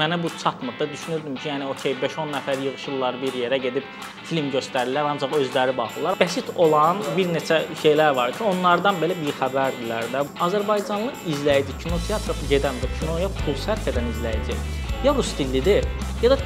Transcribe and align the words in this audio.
mənə 0.00 0.18
bu 0.22 0.30
çatmır 0.42 0.78
da 0.80 0.88
düşünürdüm 0.90 1.36
ki, 1.36 1.48
yəni 1.50 1.68
okey 1.72 1.96
5-10 2.02 2.32
nəfər 2.34 2.62
yığılırlar 2.64 3.18
bir 3.22 3.36
yerə 3.42 3.58
gedib 3.62 3.86
film 4.28 4.50
göstərirlər, 4.54 5.08
ancaq 5.14 5.34
özləri 5.40 5.76
baxırlar. 5.76 6.18
Bəsit 6.20 6.52
olan 6.56 7.02
bir 7.16 7.32
neçə 7.34 7.62
şeylər 7.82 8.14
var 8.18 8.34
ki, 8.36 8.44
onlardan 8.52 9.00
belə 9.02 9.16
bir 9.20 9.36
xəbərdilər 9.40 10.12
də. 10.14 10.24
Azərbaycanlı 10.46 11.12
izləyici 11.34 11.76
kinoteatra 11.84 12.36
gedən 12.52 12.80
və 12.82 12.92
kinoya 12.98 13.32
pul 13.42 13.58
sərf 13.66 13.90
edən 13.92 14.08
izləyici 14.14 14.58
ya 15.04 15.14
rus 15.16 15.32
dillidir, 15.38 15.86
ya 16.22 16.30
da 16.34 16.38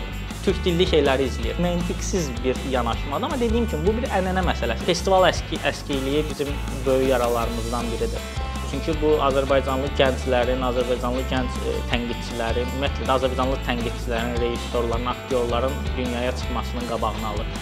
türk 0.45 0.61
dilli 0.65 0.87
şeyləri 0.87 1.29
izləyir. 1.31 1.61
Məntiqsiz 1.65 2.31
bir 2.45 2.59
yanaşmadır, 2.71 3.27
amma 3.31 3.41
dediyim 3.41 3.69
kimi 3.71 3.87
bu 3.87 3.97
bir 3.99 4.09
ənənə 4.21 4.45
məsələsi. 4.47 4.87
Festival 4.91 5.29
əski 5.31 5.61
əskiliyi 5.71 6.25
bizim 6.31 6.51
böyük 6.87 7.15
yaralarımızdan 7.15 7.95
biridir. 7.95 8.44
Çünki 8.75 8.95
bu 9.03 9.11
Azərbaycanlı 9.23 9.87
gənclərin, 9.99 10.63
Azərbaycanlı 10.67 11.21
gənc 11.31 11.59
e, 11.63 11.75
tənqidçilərin, 11.93 12.73
ümumiyyətlə 12.73 13.05
də 13.07 13.13
Azərbaycanlı 13.15 13.59
tənqidçilərin, 13.69 14.33
rejissorların, 14.43 15.07
aktyorların 15.13 15.77
dünyaya 15.99 16.33
çıxmasının 16.41 16.89
qabağını 16.89 17.29
alır. 17.29 17.53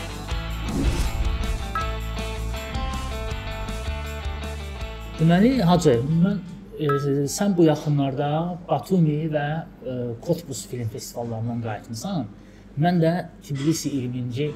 Deməli, 5.21 5.53
Hacı, 5.69 5.99
mən 6.25 6.41
e, 6.81 6.89
sən 7.37 7.53
bu 7.61 7.69
yaxınlarda 7.69 8.33
Batumi 8.73 9.21
və 9.37 9.47
e, 9.61 10.01
Kotbus 10.25 10.65
film 10.73 10.89
festivallarından 10.97 11.61
qayıtmısan. 11.69 12.29
Mən 12.81 13.05
də 13.05 13.17
Tbilisi 13.45 13.93
20-ci 14.01 14.53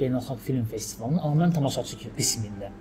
Beynəlxalq 0.00 0.46
Film 0.50 0.66
Festivalının, 0.66 1.22
amma 1.22 1.44
mən 1.46 1.60
tamaşaçı 1.60 2.08
qismində. 2.08 2.74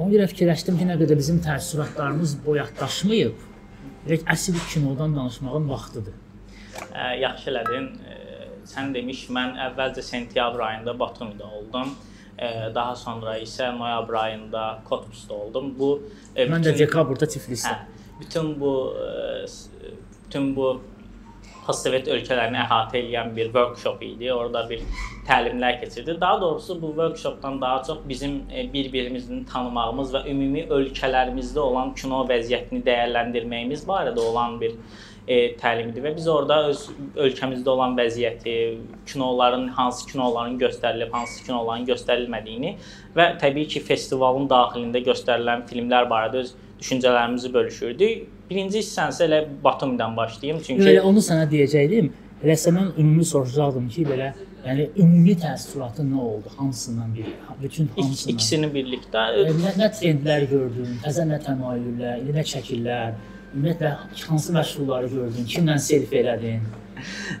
Ona 0.00 0.14
görə 0.14 0.26
fikirləşdim 0.30 0.78
ki, 0.80 0.86
nə 0.88 0.94
qədər 0.96 1.18
bizim 1.18 1.42
təəssüratlarımız 1.44 2.38
boyatdaşmayıb, 2.46 3.40
direkt 4.06 4.30
əsl 4.32 4.56
kinodan 4.70 5.12
danışmağın 5.12 5.66
vaxtıdır. 5.68 6.14
Ə, 6.88 7.08
yaxşı 7.20 7.50
elədin. 7.52 7.90
Sən 8.70 8.94
demiş, 8.94 9.26
mən 9.34 9.58
əvvəlcə 9.66 10.04
sentyabr 10.06 10.64
ayında 10.64 10.94
Batumda 10.96 11.50
oldum. 11.58 11.92
Ə, 12.38 12.70
daha 12.72 12.94
sonra 12.96 13.36
isə 13.44 13.68
noyabr 13.76 14.16
ayında 14.22 14.64
Kotbusda 14.88 15.36
oldum. 15.36 15.74
Bu 15.76 15.90
ə, 16.32 16.48
mən 16.48 16.64
də 16.64 16.72
dekabrda 16.78 17.28
Tiflisdə. 17.28 17.74
Hə, 17.76 18.16
bütün 18.22 18.54
bu 18.62 18.72
ə, 18.96 19.92
bütün 20.24 20.54
bu 20.56 20.70
postsovet 21.70 22.08
ölkələrini 22.10 22.58
əhatə 22.64 22.98
edən 23.04 23.34
bir 23.36 23.50
workshop 23.54 24.02
idi. 24.02 24.30
Orada 24.34 24.64
bir 24.70 24.82
təlimlər 25.28 25.78
keçirdi. 25.82 26.16
Daha 26.20 26.40
doğrusu 26.40 26.80
bu 26.82 26.88
workshopdan 26.98 27.60
daha 27.60 27.82
çox 27.86 27.98
bizim 28.08 28.42
e, 28.54 28.66
bir-birimizi 28.72 29.44
tanımağımız 29.52 30.14
və 30.14 30.24
ümumi 30.32 30.66
ölkələrimizdə 30.78 31.62
olan 31.62 31.94
kino 31.94 32.24
vəziyyətini 32.30 32.82
dəyərləndirməyimiz 32.88 33.86
barədə 33.86 34.24
olan 34.32 34.58
bir 34.60 34.74
e, 35.28 35.54
təlim 35.60 35.92
idi 35.92 36.02
və 36.02 36.14
biz 36.16 36.26
orada 36.32 36.58
öz 36.72 36.82
ölkəmizdə 37.28 37.70
olan 37.70 37.94
vəziyyəti, 37.98 38.56
kinoların 39.12 39.68
hansı 39.78 40.08
kinoların 40.10 40.58
göstərilib, 40.58 41.14
hansı 41.14 41.44
kinoların 41.46 41.86
göstərilmədiyini 41.92 42.74
və 43.16 43.30
təbii 43.42 43.70
ki, 43.70 43.84
festivalın 43.92 44.50
daxilində 44.50 45.04
göstərilən 45.06 45.66
filmlər 45.70 46.10
barədə 46.10 46.44
öz 46.44 46.52
düşüncələrimizi 46.80 47.54
bölüşürdük. 47.54 48.28
Birinci 48.50 48.80
hissəsi 48.80 49.22
elə 49.28 49.44
Batumdan 49.64 50.16
başlayım, 50.16 50.56
çünki 50.66 50.82
Elə 50.90 51.04
onu 51.06 51.20
sənə 51.22 51.44
deyəcəydim. 51.52 52.08
Eləsə 52.42 52.72
mən 52.74 52.88
ümumi 52.98 53.22
soruşacaqdım 53.28 53.84
ki, 53.94 54.02
belə 54.08 54.32
yəni 54.64 54.88
ümumi 55.04 55.36
təəssüratın 55.38 56.10
nə 56.10 56.24
oldu? 56.24 56.50
Hansından 56.56 57.12
biri? 57.14 57.36
Bütün 57.62 57.86
hamısından. 57.94 58.34
İkisini 58.34 58.72
birlikdə 58.74 59.22
nə, 59.60 59.76
nə 59.78 59.90
trendlər 60.00 60.48
gördün? 60.50 60.98
Təzə 61.04 61.28
nə 61.30 61.38
təmayüllər, 61.46 62.26
nə 62.40 62.46
şəkillər? 62.54 63.14
Ümumiyyətlə 63.54 63.94
hansı 64.26 64.58
məşğulları 64.58 65.14
gördün? 65.14 65.50
Kimlə 65.54 65.78
selfie 65.86 66.24
elədin? 66.24 66.66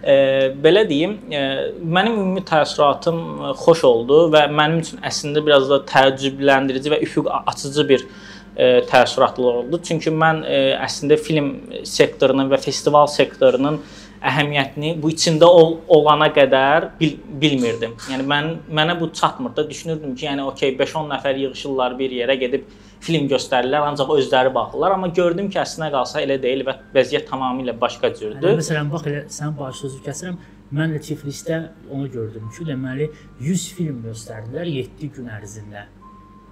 E, 0.06 0.14
belə 0.62 0.86
deyim, 0.88 1.18
e, 1.34 1.44
mənim 1.82 2.22
ümumi 2.22 2.46
təəssüratım 2.46 3.22
xoş 3.66 3.82
oldu 3.90 4.28
və 4.36 4.46
mənim 4.46 4.84
üçün 4.86 5.02
əslində 5.10 5.42
biraz 5.42 5.66
da 5.72 5.82
təəccübləndirici 5.90 6.94
və 6.94 7.02
üfüq 7.08 7.34
açıcı 7.40 7.88
bir 7.88 8.06
e, 8.06 8.29
təəssüratlı 8.56 9.46
oldu. 9.54 9.80
Çünki 9.86 10.12
mən 10.12 10.44
e, 10.44 10.60
əslində 10.80 11.18
film 11.20 11.50
sektorunun 11.86 12.50
və 12.50 12.58
festival 12.60 13.08
sektorunun 13.10 13.80
əhəmiyyətini 14.20 14.94
bu 15.00 15.10
içində 15.14 15.48
ol, 15.48 15.78
olana 15.88 16.28
qədər 16.34 16.90
bil, 16.98 17.14
bilmirdim. 17.40 17.94
Yəni 18.10 18.26
mən 18.28 18.50
mənə 18.68 18.98
bu 19.00 19.08
çatmır 19.16 19.54
da 19.56 19.64
düşünürdüm 19.70 20.14
ki, 20.14 20.26
yəni 20.26 20.44
okey 20.50 20.74
5-10 20.78 21.08
nəfər 21.14 21.40
yığılırlar 21.40 21.96
bir 21.98 22.16
yerə 22.18 22.36
gedib 22.40 22.66
film 23.00 23.28
göstərirlər, 23.30 23.86
ancaq 23.88 24.12
özləri 24.18 24.52
baxırlar, 24.54 24.96
amma 24.96 25.08
gördüm 25.16 25.48
ki, 25.48 25.60
əslinə 25.62 25.88
qalsa 25.94 26.20
elə 26.20 26.36
deyil 26.42 26.66
və 26.68 26.76
vəziyyət 26.94 27.30
tamamilə 27.30 27.76
başqa 27.80 28.12
cürdür. 28.12 28.44
Yəni, 28.44 28.60
məsələn, 28.60 28.90
bax 28.92 29.08
elə 29.08 29.22
sən 29.32 29.56
baş 29.56 29.80
sözü 29.86 30.02
kəsirəm. 30.04 30.36
Mən 30.76 30.92
də 30.94 31.00
Tiflisdə 31.02 31.62
onu 31.90 32.10
gördüm 32.12 32.52
ki, 32.52 32.68
deməli 32.68 33.08
100 33.40 33.64
film 33.78 34.04
göstərdilər 34.04 34.68
7 34.68 35.10
gün 35.16 35.32
ərzində. 35.38 35.88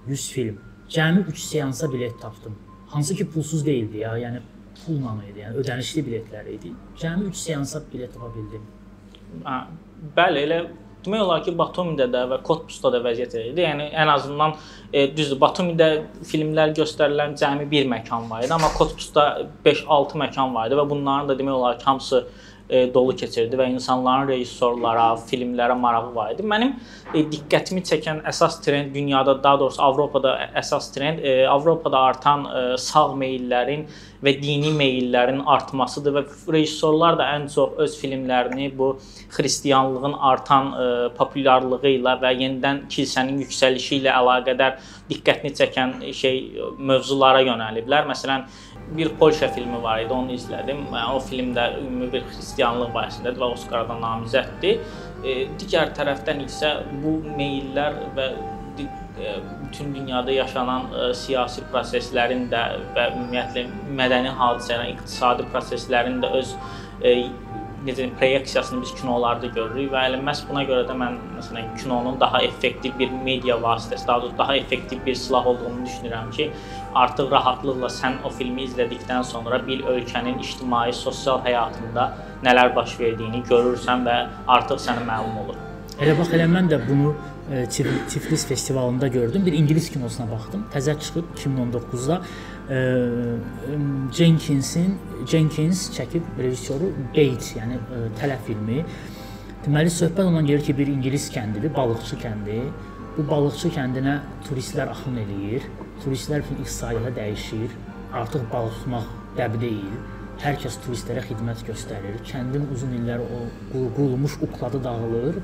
100 0.09 0.25
film. 0.33 0.57
Cəmi 0.89 1.25
3 1.29 1.39
seansa 1.39 1.91
bilet 1.93 2.21
tapdım. 2.21 2.55
Hansı 2.87 3.15
ki 3.15 3.29
pulsuz 3.29 3.65
değildi 3.65 3.97
ya. 3.97 4.15
Yəni 4.17 4.41
pulla 4.85 5.15
idi, 5.29 5.43
yəni 5.43 5.61
ödənişli 5.61 6.03
biletlər 6.07 6.49
idi. 6.49 6.73
Cəmi 6.97 7.29
3 7.29 7.41
seansa 7.45 7.81
bilet 7.93 8.13
tapa 8.13 8.31
bildim. 8.35 8.63
Hə, 9.45 9.57
bəli, 10.17 10.45
elə 10.47 10.59
demək 11.05 11.23
olar 11.23 11.43
ki, 11.45 11.53
Batumidə 11.59 12.09
də 12.11 12.25
və 12.31 12.39
Kotbusda 12.45 12.91
da 12.95 13.01
vəziyyət 13.05 13.37
idi. 13.43 13.63
Yəni 13.63 13.89
ən 14.03 14.11
azından 14.15 14.55
e, 14.91 15.05
düzdür, 15.15 15.39
Batumidə 15.41 15.89
filmlər 16.31 16.73
göstərilən 16.79 17.37
cəmi 17.39 17.69
bir 17.71 17.87
məkan 17.91 18.29
var 18.31 18.43
idi, 18.43 18.53
amma 18.55 18.71
Kotbusda 18.77 19.27
5-6 19.65 20.19
məkan 20.23 20.55
var 20.55 20.71
idi 20.71 20.79
və 20.79 20.87
bunların 20.89 21.29
da 21.29 21.37
demək 21.39 21.59
olar 21.59 21.79
ki, 21.79 21.85
hamısı 21.85 22.25
e, 22.69 22.85
dolu 22.93 23.15
keçirdi 23.17 23.57
və 23.59 23.67
insanların 23.73 24.29
rejissorlara, 24.29 25.09
filmlərə 25.29 25.75
marağı 25.79 26.13
var 26.15 26.33
idi. 26.35 26.45
Mənim 26.53 26.75
e, 27.13 27.25
diqqətimi 27.33 27.83
çəkən 27.89 28.21
əsas 28.29 28.59
trend 28.65 28.93
dünyada, 28.95 29.35
daha 29.43 29.59
doğrusu 29.63 29.81
Avropada 29.83 30.35
əsas 30.61 30.91
trend 30.95 31.23
e, 31.23 31.41
Avropada 31.49 32.03
artan 32.11 32.45
e, 32.45 32.63
sağ 32.77 33.07
meyllərin 33.19 33.87
və 34.23 34.35
dini 34.41 34.71
meyllərin 34.75 35.41
artmasıdır 35.47 36.17
və 36.17 36.23
rejissorlar 36.55 37.17
da 37.19 37.29
ən 37.37 37.47
çox 37.53 37.77
öz 37.85 37.97
filmlərini 38.01 38.69
bu 38.77 38.91
xristianlığın 39.35 40.17
artan 40.31 40.73
e, 40.73 40.87
populyarlığı 41.17 41.95
ilə 41.95 42.15
və 42.21 42.33
yenidən 42.35 42.85
kilsənin 42.91 43.39
yüksəlişi 43.45 44.01
ilə 44.01 44.15
əlaqədar 44.19 44.79
diqqətini 45.09 45.53
çəkən 45.57 45.95
şey 46.13 46.41
mövzulara 46.77 47.41
yönəliblər. 47.47 48.05
Məsələn, 48.09 48.45
bir 48.97 49.09
Polşa 49.19 49.47
filmi 49.47 49.83
var 49.83 49.99
idi, 49.99 50.13
onu 50.13 50.33
izlədim. 50.33 50.85
O 51.13 51.19
filmdə 51.23 51.65
ümumi 51.79 52.11
bir 52.13 52.23
xristianlıq 52.31 52.93
barəsindədir 52.95 53.41
və 53.41 53.51
Oscara 53.55 53.87
da 53.89 53.97
namizəddir. 54.01 54.79
E, 55.23 55.35
digər 55.61 55.93
tərəfdən 55.97 56.41
isə 56.45 56.73
bu 57.03 57.19
meyllər 57.37 57.99
və 58.17 58.29
e, 58.79 59.35
bütün 59.63 59.93
dünyada 59.95 60.33
yaşanan 60.33 60.89
ə, 60.89 61.09
e, 61.09 61.13
siyasi 61.21 61.65
proseslərin 61.73 62.47
də 62.53 62.63
və 62.97 63.09
ümumiyyətlə 63.13 63.65
mədəni 64.01 64.33
hadisələrin, 64.41 64.95
iqtisadi 64.95 65.47
proseslərin 65.53 66.21
də 66.23 66.33
öz 66.41 66.55
ə, 67.03 67.15
necə 67.85 67.97
deyim, 67.97 68.15
proyeksiyasını 68.19 68.81
biz 68.81 68.91
kinolarda 68.99 69.47
görürük 69.55 69.91
və 69.93 70.03
elə 70.09 70.19
məhz 70.23 70.41
buna 70.49 70.65
görə 70.67 70.83
də 70.89 70.95
mən 70.99 71.15
məsələn 71.37 71.69
kinonun 71.79 72.19
daha 72.19 72.41
effektiv 72.43 72.97
bir 72.99 73.11
media 73.23 73.55
vasitəsi, 73.61 74.07
daha 74.07 74.21
doğrusu 74.23 74.37
daha 74.37 74.55
effektiv 74.55 75.05
bir 75.05 75.15
silah 75.15 75.47
olduğunu 75.47 75.85
düşünürəm 75.87 76.31
ki, 76.35 76.49
artıq 76.95 77.31
rahatlıqla 77.31 77.89
sən 77.93 78.19
o 78.25 78.29
filmi 78.33 78.65
izlədikdən 78.67 79.23
sonra 79.23 79.61
bir 79.67 79.83
ölkənin 79.93 80.39
ictimai, 80.43 80.93
sosial 80.93 81.41
həyatında 81.45 82.11
nələr 82.45 82.75
baş 82.75 82.99
verdiyini 82.99 83.43
görürsən 83.49 84.05
və 84.07 84.19
artıq 84.47 84.81
sənə 84.85 85.05
məlum 85.07 85.43
olur. 85.45 85.59
Elə 85.99 86.15
bax 86.15 86.31
elə 86.37 86.45
mən 86.47 86.69
də 86.71 86.79
bunu 86.87 87.15
e, 87.51 87.65
Tiflis 88.09 88.47
festivalında 88.47 89.07
gördüm. 89.07 89.45
Bir 89.45 89.53
ingilis 89.53 89.89
kinosuna 89.91 90.31
baxdım. 90.31 90.63
Təzə 90.73 90.99
çıxıb 90.99 91.35
2019-da 91.35 92.21
Jenkinsin 94.13 94.97
Jenkins 95.27 95.89
çəkib 95.95 96.27
rejissoru 96.37 96.91
Bates, 97.15 97.55
yəni 97.57 97.79
ə, 97.79 98.01
tələf 98.19 98.45
filmi. 98.45 98.83
Deməli 99.65 99.89
söhbət 99.89 100.29
ondan 100.29 100.45
gedir 100.45 100.63
ki, 100.67 100.75
bir 100.77 100.87
ingilis 100.87 101.27
kəndidir, 101.33 101.73
balıqçı 101.75 102.19
kəndi. 102.21 102.59
Bu 103.17 103.25
balıqçı 103.27 103.73
kəndinə 103.73 104.19
turistlər 104.45 104.93
axın 104.93 105.17
eləyir. 105.23 105.65
Turistlər 106.03 106.45
üçün 106.45 106.61
iqtisadiyyata 106.63 107.11
dəyişir. 107.17 107.75
Artıq 108.21 108.47
balıq 108.53 108.79
tutmaq 108.79 109.11
dəbi 109.37 109.61
deyil. 109.65 109.99
Hər 110.39 110.55
kəs 110.61 110.79
turistlərə 110.85 111.25
xidmət 111.27 111.65
göstərir. 111.67 112.15
Kəndin 112.29 112.69
uzun 112.73 112.95
illər 113.01 113.21
o 113.25 113.43
qurulmuş 113.73 114.39
ukladı 114.47 114.79
dağılır. 114.83 115.39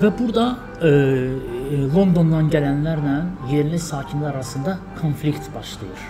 Və 0.00 0.10
burada 0.18 0.46
e, 0.84 0.88
e, 0.88 1.76
Londondan 1.94 2.50
gələnlərlə 2.52 3.14
yerli 3.48 3.78
sakinlər 3.80 4.34
arasında 4.34 4.74
konflikt 4.98 5.48
başlayır. 5.54 6.02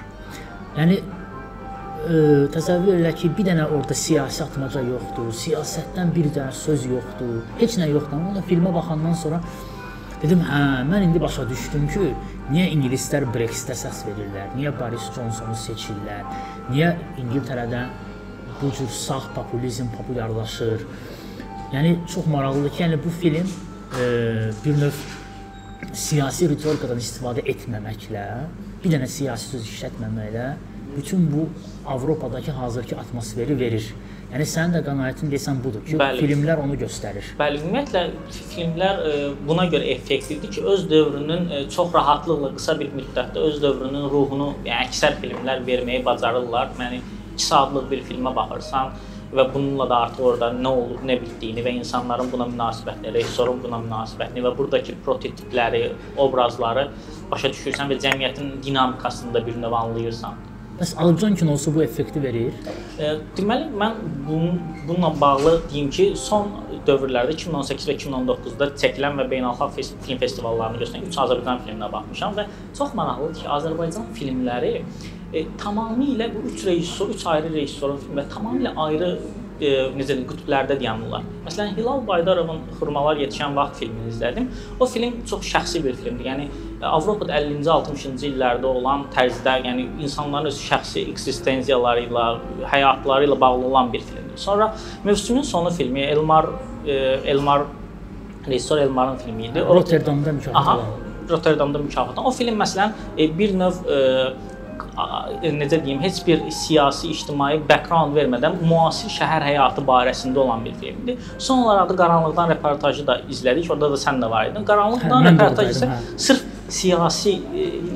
Yəni 0.78 0.96
e, 0.98 2.16
təsəvvür 2.54 2.98
elə 2.98 3.12
ki, 3.18 3.30
bir 3.38 3.46
dənə 3.46 3.68
orada 3.68 3.94
siyasi 3.94 4.42
atmaca 4.42 4.82
yoxdur, 4.86 5.30
siyasətdən 5.42 6.10
bir 6.16 6.32
dənə 6.34 6.54
söz 6.64 6.88
yoxdur, 6.90 7.38
heç 7.60 7.78
nə 7.78 7.86
yoxdur. 7.92 8.18
Amma 8.18 8.42
filmə 8.50 8.74
baxandan 8.74 9.14
sonra 9.22 9.38
dedim, 10.22 10.42
hə, 10.46 10.60
mən 10.88 11.08
indi 11.08 11.20
başa 11.22 11.44
düşdüm 11.48 11.86
ki, 11.92 12.10
niyə 12.50 12.70
ingilislər 12.74 13.26
Brexitə 13.34 13.76
səs 13.78 14.04
verirlər, 14.08 14.52
niyə 14.56 14.72
Boris 14.78 15.08
Johnsonu 15.16 15.56
seçirlər, 15.60 16.24
niyə 16.70 16.92
İngiltərədə 17.22 17.86
bu 18.60 18.72
cür 18.76 18.88
sağ 18.92 19.32
populizm 19.34 19.90
populyarlaşır. 19.96 20.86
Yəni 21.74 21.96
çox 22.08 22.26
maraqlıdır 22.30 22.72
ki, 22.76 22.82
yəni 22.84 23.00
bu 23.04 23.12
film 23.20 23.50
e, 24.00 24.06
bir 24.64 24.80
növ 24.80 25.02
siyasi 25.92 26.48
ritorikadan 26.52 27.00
istifadə 27.02 27.44
etməməklə, 27.52 28.24
bir 28.84 28.94
dənə 28.94 29.08
siyasi 29.10 29.56
söz 29.56 29.68
işlətməməklə 29.74 30.48
bütün 30.96 31.32
bu 31.32 31.48
Avropadakı 31.86 32.50
hazırki 32.50 32.96
atmosferi 32.96 33.60
verir. 33.60 33.94
Yəni 34.26 34.44
sənin 34.50 34.74
də 34.74 34.80
qənaətin 34.82 35.30
desən 35.30 35.60
budur 35.62 35.84
ki, 35.86 35.94
Bəli. 36.00 36.24
filmlər 36.24 36.58
onu 36.58 36.74
göstərir. 36.80 37.28
Bəli, 37.38 37.60
ümumiyyətlə 37.62 38.00
filmlər 38.52 39.02
e, 39.06 39.12
buna 39.46 39.68
görə 39.70 39.86
effektivdir 39.92 40.50
ki, 40.56 40.64
öz 40.72 40.86
dövrünün 40.90 41.50
e, 41.50 41.60
çox 41.70 41.94
rahatlıqla 41.94 42.50
qısa 42.56 42.74
bir 42.80 42.90
müddətdə 42.96 43.44
öz 43.48 43.60
dövrünün 43.62 44.08
ruhunu, 44.10 44.48
yəni 44.66 44.88
əksər 44.88 45.20
filmlər 45.22 45.62
verməyi 45.68 46.02
bacarırlar. 46.08 46.74
Yəni 46.80 46.98
2 47.36 47.46
saatlıq 47.46 47.86
bir 47.92 48.02
filmə 48.08 48.34
baxırsan 48.34 48.96
və 49.36 49.46
bununla 49.54 49.86
da 49.90 50.00
artıq 50.08 50.26
orada 50.32 50.50
nə 50.54 50.74
olub, 50.82 51.06
nə 51.06 51.18
bitdiyini 51.22 51.62
və 51.62 51.76
insanların 51.80 52.30
buna 52.32 52.48
münasibətini, 52.50 53.14
rejissorun 53.14 53.62
buna 53.62 53.78
münasibətini 53.84 54.42
və 54.42 54.52
burdakı 54.58 54.98
prototipləri, 55.06 55.84
obrazları 56.26 56.88
başa 57.30 57.54
düşürsən 57.54 57.94
və 57.94 58.02
cəmiyyətin 58.02 58.52
dinamikasını 58.66 59.34
da 59.34 59.46
bir 59.46 59.58
növ 59.62 59.80
anlayırsan. 59.84 60.55
Bəs 60.76 60.90
Azərbaycan 61.00 61.36
kinosu 61.40 61.72
bu 61.72 61.80
effekti 61.80 62.20
verir. 62.20 62.56
E, 63.00 63.14
deməli 63.38 63.70
mən 63.80 63.94
bunun, 64.26 64.58
bununla 64.84 65.08
bağlı 65.20 65.52
deyim 65.70 65.88
ki, 65.88 66.10
son 66.20 66.50
dövrlərdə 66.84 67.32
2018 67.32 67.86
və 67.88 67.94
2019-da 67.96 68.68
çəkilən 68.82 69.16
və 69.22 69.24
beynəlxalq 69.30 69.78
film 70.04 70.20
festivallarını 70.20 70.82
göstərən 70.82 71.08
3 71.08 71.18
Azərbaycan 71.24 71.62
filminə 71.64 71.88
baxmışam 71.94 72.36
və 72.36 72.44
çox 72.76 72.92
maraqlıdır 73.00 73.40
ki, 73.40 73.48
Azərbaycan 73.56 74.12
filmləri 74.18 74.74
e, 75.32 75.46
tamamilə 75.64 76.28
bu 76.34 76.44
3 76.52 76.68
rejissor, 76.68 77.16
3 77.16 77.26
ayrı 77.32 77.56
rejissorun 77.56 78.04
filmi 78.04 78.20
və 78.20 78.28
tamamilə 78.36 78.76
ayrı 78.84 79.10
e, 79.16 79.72
necə 79.96 80.12
deyim, 80.12 80.28
qütblərdə 80.28 80.76
dayanırlar. 80.76 81.24
Məsələn, 81.46 81.72
Hilal 81.78 82.04
Baydarovun 82.08 82.60
Xurmalar 82.76 83.16
yetişən 83.24 83.56
vaxt 83.56 83.80
filmini 83.80 84.12
izlədim. 84.12 84.52
O 84.76 84.92
film 84.92 85.22
çox 85.30 85.48
şəxsi 85.54 85.80
bir 85.88 85.96
filmdir. 86.04 86.28
Yəni 86.34 86.50
Avropada 86.82 87.38
50-ci, 87.38 87.70
60-cı 87.72 88.26
illərdə 88.30 88.68
olan 88.68 89.06
tərzdə, 89.14 89.54
yəni 89.64 89.86
insanların 90.04 90.50
öz 90.50 90.58
şəxsi 90.60 91.06
eksistensiyaları 91.12 92.04
ilə, 92.04 92.26
həyatları 92.68 93.28
ilə 93.30 93.38
bağlı 93.40 93.70
olan 93.70 93.92
bir 93.92 94.04
filmdir. 94.04 94.36
Sonra 94.36 94.74
mövsümün 95.04 95.42
sonu 95.42 95.70
filmi 95.70 96.00
Elmar 96.00 96.46
e, 96.86 96.92
Elmar 97.32 97.62
rejissor 98.48 98.78
Elmarın 98.78 99.16
filmi 99.16 99.46
idi. 99.46 99.60
Rotterdamda 99.60 100.32
mükafat 100.32 100.68
alan. 100.68 100.84
Rotterdamda 101.30 101.78
mükafat. 101.78 102.18
O 102.18 102.30
film 102.30 102.60
məsələn 102.60 102.92
e, 103.18 103.38
bir 103.38 103.54
növ 103.58 103.80
e, 103.88 104.00
necə 105.42 105.78
deyim, 105.84 106.00
heç 106.00 106.20
bir 106.26 106.44
siyasi, 106.50 107.10
ictimai 107.12 107.56
background 107.68 108.16
vermədən 108.16 108.60
müasir 108.64 109.12
şəhər 109.12 109.44
həyatı 109.44 109.84
barəsində 109.84 110.40
olan 110.44 110.64
bir 110.64 110.74
filmdir. 110.80 111.18
Son 111.38 111.64
olaraq 111.64 111.88
da 111.90 111.96
Qaranlıqdan 111.96 112.50
reportajı 112.54 113.06
da 113.06 113.20
izlədik. 113.30 113.70
Orada 113.72 113.90
da 113.92 114.00
sən 114.00 114.20
də 114.22 114.30
var 114.30 114.50
idin. 114.50 114.64
Qaranlıqdan 114.64 115.26
Hə, 115.26 115.32
reportaj 115.32 115.72
isə 115.74 115.90
hə. 115.90 115.98
sırf 116.16 116.44
siyasi 116.68 117.38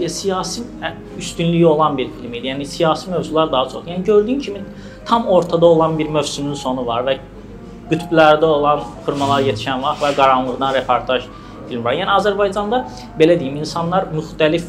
e, 0.01 0.09
siyasi 0.09 0.63
ə, 0.83 0.93
üstünlüyü 1.19 1.67
olan 1.67 1.99
bir 1.99 2.09
film 2.21 2.35
idi. 2.35 2.47
Yəni 2.47 2.67
siyasi 2.67 3.11
mövzular 3.11 3.53
daha 3.53 3.69
çox. 3.69 3.87
Yəni 3.87 4.05
gördüyün 4.05 4.41
kimi 4.41 4.65
tam 5.07 5.27
ortada 5.27 5.67
olan 5.67 5.99
bir 5.99 6.09
mövsümün 6.09 6.55
sonu 6.55 6.87
var 6.87 7.05
və 7.07 7.19
qütblərdə 7.91 8.47
olan 8.47 8.83
xurmalar 9.05 9.43
yetişən 9.49 9.83
vaxt 9.83 10.05
və 10.05 10.15
qaranlıqdan 10.17 10.75
reportaj 10.75 11.25
film 11.71 11.85
var. 11.85 11.97
Yəni 11.99 12.13
Azərbaycanda 12.15 12.83
belə 13.19 13.39
deyim, 13.41 13.57
insanlar 13.63 14.09
müxtəlif 14.15 14.69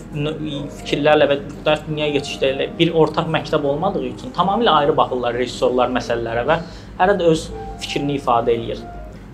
fikirlərlə 0.80 1.30
və 1.30 1.38
müxtəlif 1.44 1.86
dünya 1.90 2.10
yetişlərlə 2.16 2.72
bir 2.80 2.96
ortaq 3.04 3.30
məktəb 3.38 3.68
olmadığı 3.74 4.06
üçün 4.14 4.34
tamamilə 4.38 4.78
ayrı 4.82 4.98
baxırlar 4.98 5.38
rejissorlar 5.42 5.94
məsələlərə 5.98 6.48
və 6.50 6.60
hərə 7.02 7.18
də 7.20 7.30
öz 7.34 7.46
fikrini 7.84 8.18
ifadə 8.22 8.54
eləyir. 8.58 8.82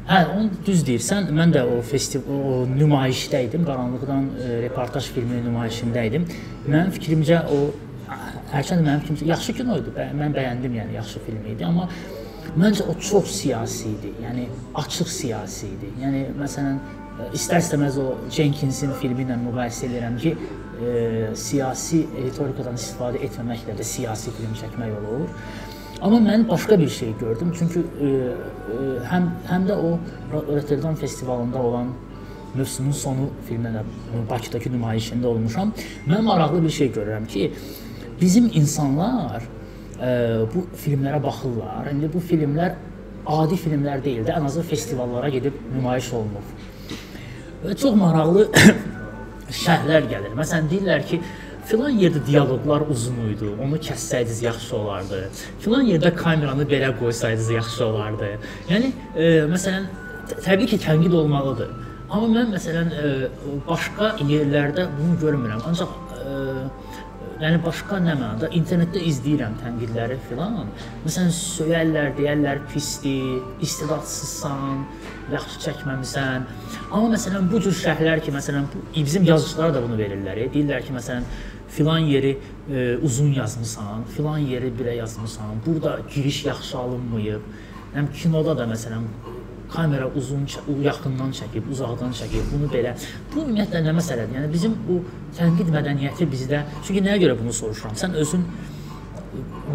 Hə, 0.07 0.21
onu 0.31 0.61
düz 0.63 0.85
deyirsən. 0.87 1.25
Mən 1.35 1.51
də 1.51 1.65
o 1.67 1.81
festival 1.83 2.37
o 2.47 2.59
nümayişdə 2.71 3.41
idim. 3.49 3.65
Qaranlıqdan 3.67 4.29
e, 4.39 4.51
reportaj 4.63 5.09
filmi 5.11 5.41
nümayişində 5.43 6.05
idim. 6.07 6.27
Mənim 6.63 6.93
fikrimcə 6.95 7.41
o 7.51 7.57
hərçənd 8.53 8.85
mənim 8.85 9.01
fikrimcə 9.03 9.27
yaxşı 9.33 9.57
kino 9.57 9.75
idi. 9.81 9.91
Bə 9.97 10.05
mən 10.15 10.31
bəyəndim, 10.37 10.77
yəni 10.79 10.95
yaxşı 10.95 11.25
film 11.25 11.49
idi, 11.51 11.65
amma 11.67 11.89
məncə 12.55 12.87
o 12.87 12.95
çox 13.09 13.33
siyasi 13.41 13.91
idi. 13.97 14.13
Yəni 14.23 14.47
açıq 14.79 15.11
siyasi 15.11 15.73
idi. 15.73 15.91
Yəni 16.05 16.23
məsələn 16.39 16.79
istər-istəməz 17.35 17.99
o 17.99 18.07
Jenkinsin 18.31 18.95
filmi 19.01 19.27
ilə 19.27 19.35
müqayisə 19.43 19.89
edirəm 19.89 20.15
ki, 20.23 20.35
e, 20.77 20.95
siyasi 21.35 22.05
ritorikadan 22.15 22.79
istifadə 22.79 23.19
etməməklə 23.27 23.75
də 23.75 23.91
siyasi 23.91 24.31
film 24.39 24.55
çəkmək 24.63 24.95
olur. 25.01 25.27
Amma 26.01 26.19
mən 26.21 26.49
başqa 26.49 26.79
bir 26.79 26.89
şey 26.89 27.17
gördüm. 27.19 27.53
Çünki 27.59 27.79
e, 27.79 28.05
e, 28.05 28.09
həm 29.09 29.29
həm 29.49 29.63
də 29.69 29.75
o 29.75 29.99
Rotterdam 30.33 30.95
festivalında 30.95 31.57
olan 31.57 31.87
mövsümün 32.55 32.91
sonu 32.91 33.29
filmdə 33.49 33.71
də 33.73 33.83
Bakıdakı 34.29 34.69
nümayişində 34.69 35.25
olmuşam. 35.25 35.73
Mən 36.07 36.21
maraqlı 36.21 36.61
bir 36.63 36.69
şey 36.69 36.91
görürəm 36.91 37.25
ki, 37.27 37.51
bizim 38.21 38.51
insanlar 38.53 39.43
e, 40.01 40.09
bu 40.53 40.67
filmlərə 40.85 41.23
baxırlar. 41.23 41.89
İndi 41.91 42.11
bu 42.13 42.21
filmlər 42.21 42.77
adi 43.25 43.57
filmlər 43.57 44.03
deyil 44.03 44.25
də, 44.27 44.37
ən 44.37 44.45
azı 44.45 44.61
festivallara 44.69 45.29
gedib 45.33 45.57
nümayiş 45.73 46.13
olunur. 46.13 46.53
Və 47.65 47.73
çox 47.73 47.97
maraqlı 47.97 48.47
şərhlər 49.65 50.11
gəlir. 50.13 50.37
Məsələn, 50.37 50.69
deyirlər 50.71 51.05
ki, 51.09 51.21
filan 51.67 51.97
yerdə 51.99 52.21
dialoqlar 52.27 52.85
uzun 52.93 53.17
idi. 53.33 53.49
Onu 53.63 53.79
kəssəydiniz 53.87 54.43
yaxşı 54.45 54.75
olardı. 54.77 55.21
Filan 55.63 55.83
yerdə 55.91 56.13
kameranı 56.15 56.67
belə 56.71 56.93
qoysaydınız 56.99 57.49
yaxşı 57.57 57.85
olardı. 57.85 58.31
Yəni 58.71 58.91
e, 59.15 59.27
məsələn, 59.51 59.89
təbii 60.45 60.69
ki, 60.73 60.79
tənqid 60.87 61.15
olmalıdır. 61.21 61.73
Amma 62.09 62.27
mən 62.37 62.53
məsələn 62.55 62.93
e, 62.95 63.07
başqa 63.67 64.13
yerlərdə 64.23 64.87
bunu 64.99 65.17
görmürəm. 65.23 65.65
Ancaq 65.67 65.91
e, 66.21 66.37
yəni 67.43 67.59
başqa 67.65 67.99
nə 68.05 68.15
mənada 68.15 68.49
internetdə 68.55 69.01
izləyirəm 69.11 69.57
tənqidləri 69.61 70.17
filan. 70.29 70.71
Məsələn, 71.03 71.35
söyərlər, 71.35 72.13
deyərlər 72.17 72.63
pisdir, 72.71 73.43
istedadsızsan, 73.67 74.85
yaxşı 75.35 75.61
çəkməmisən. 75.67 76.47
Amma 76.87 77.11
məsələn 77.17 77.51
bu 77.51 77.59
cür 77.65 77.75
şərhlər 77.75 78.23
ki, 78.23 78.31
məsələn 78.35 78.71
bizim 78.95 79.27
yazıçılara 79.27 79.75
da 79.75 79.83
bunu 79.83 79.99
verirlər. 79.99 80.45
e. 80.45 80.49
Deyirlər 80.53 80.87
ki, 80.87 80.95
məsələn 80.95 81.27
filan 81.69 81.99
yeri 81.99 82.37
e, 82.71 82.97
uzun 83.03 83.33
yazmısan, 83.33 84.03
filan 84.15 84.37
yeri 84.37 84.71
belə 84.79 84.95
yazmısan. 84.95 85.45
Burada 85.65 85.99
giriş 86.15 86.45
yaxşı 86.45 86.77
alınmayıb. 86.77 87.41
Həm 87.95 88.07
kinoda 88.13 88.57
da 88.57 88.67
məsələn 88.67 89.03
kamera 89.71 90.07
uzun 90.15 90.47
yaxından 90.83 91.31
çəkib, 91.39 91.67
uzaqdan 91.71 92.13
çəkib, 92.15 92.47
bunu 92.53 92.69
belə. 92.71 92.93
Bu 93.33 93.43
ümumiyyətlə 93.43 93.83
nə 93.83 93.93
məsələdir? 93.99 94.39
Yəni 94.39 94.51
bizim 94.53 94.75
bu 94.87 95.01
tənqid 95.37 95.71
mədəniyyəti 95.75 96.27
bizdə. 96.31 96.63
Çünki 96.87 97.03
nəyə 97.03 97.21
görə 97.25 97.37
bunu 97.41 97.53
soruşuram? 97.53 97.95
Sən 97.99 98.15
özün 98.23 98.45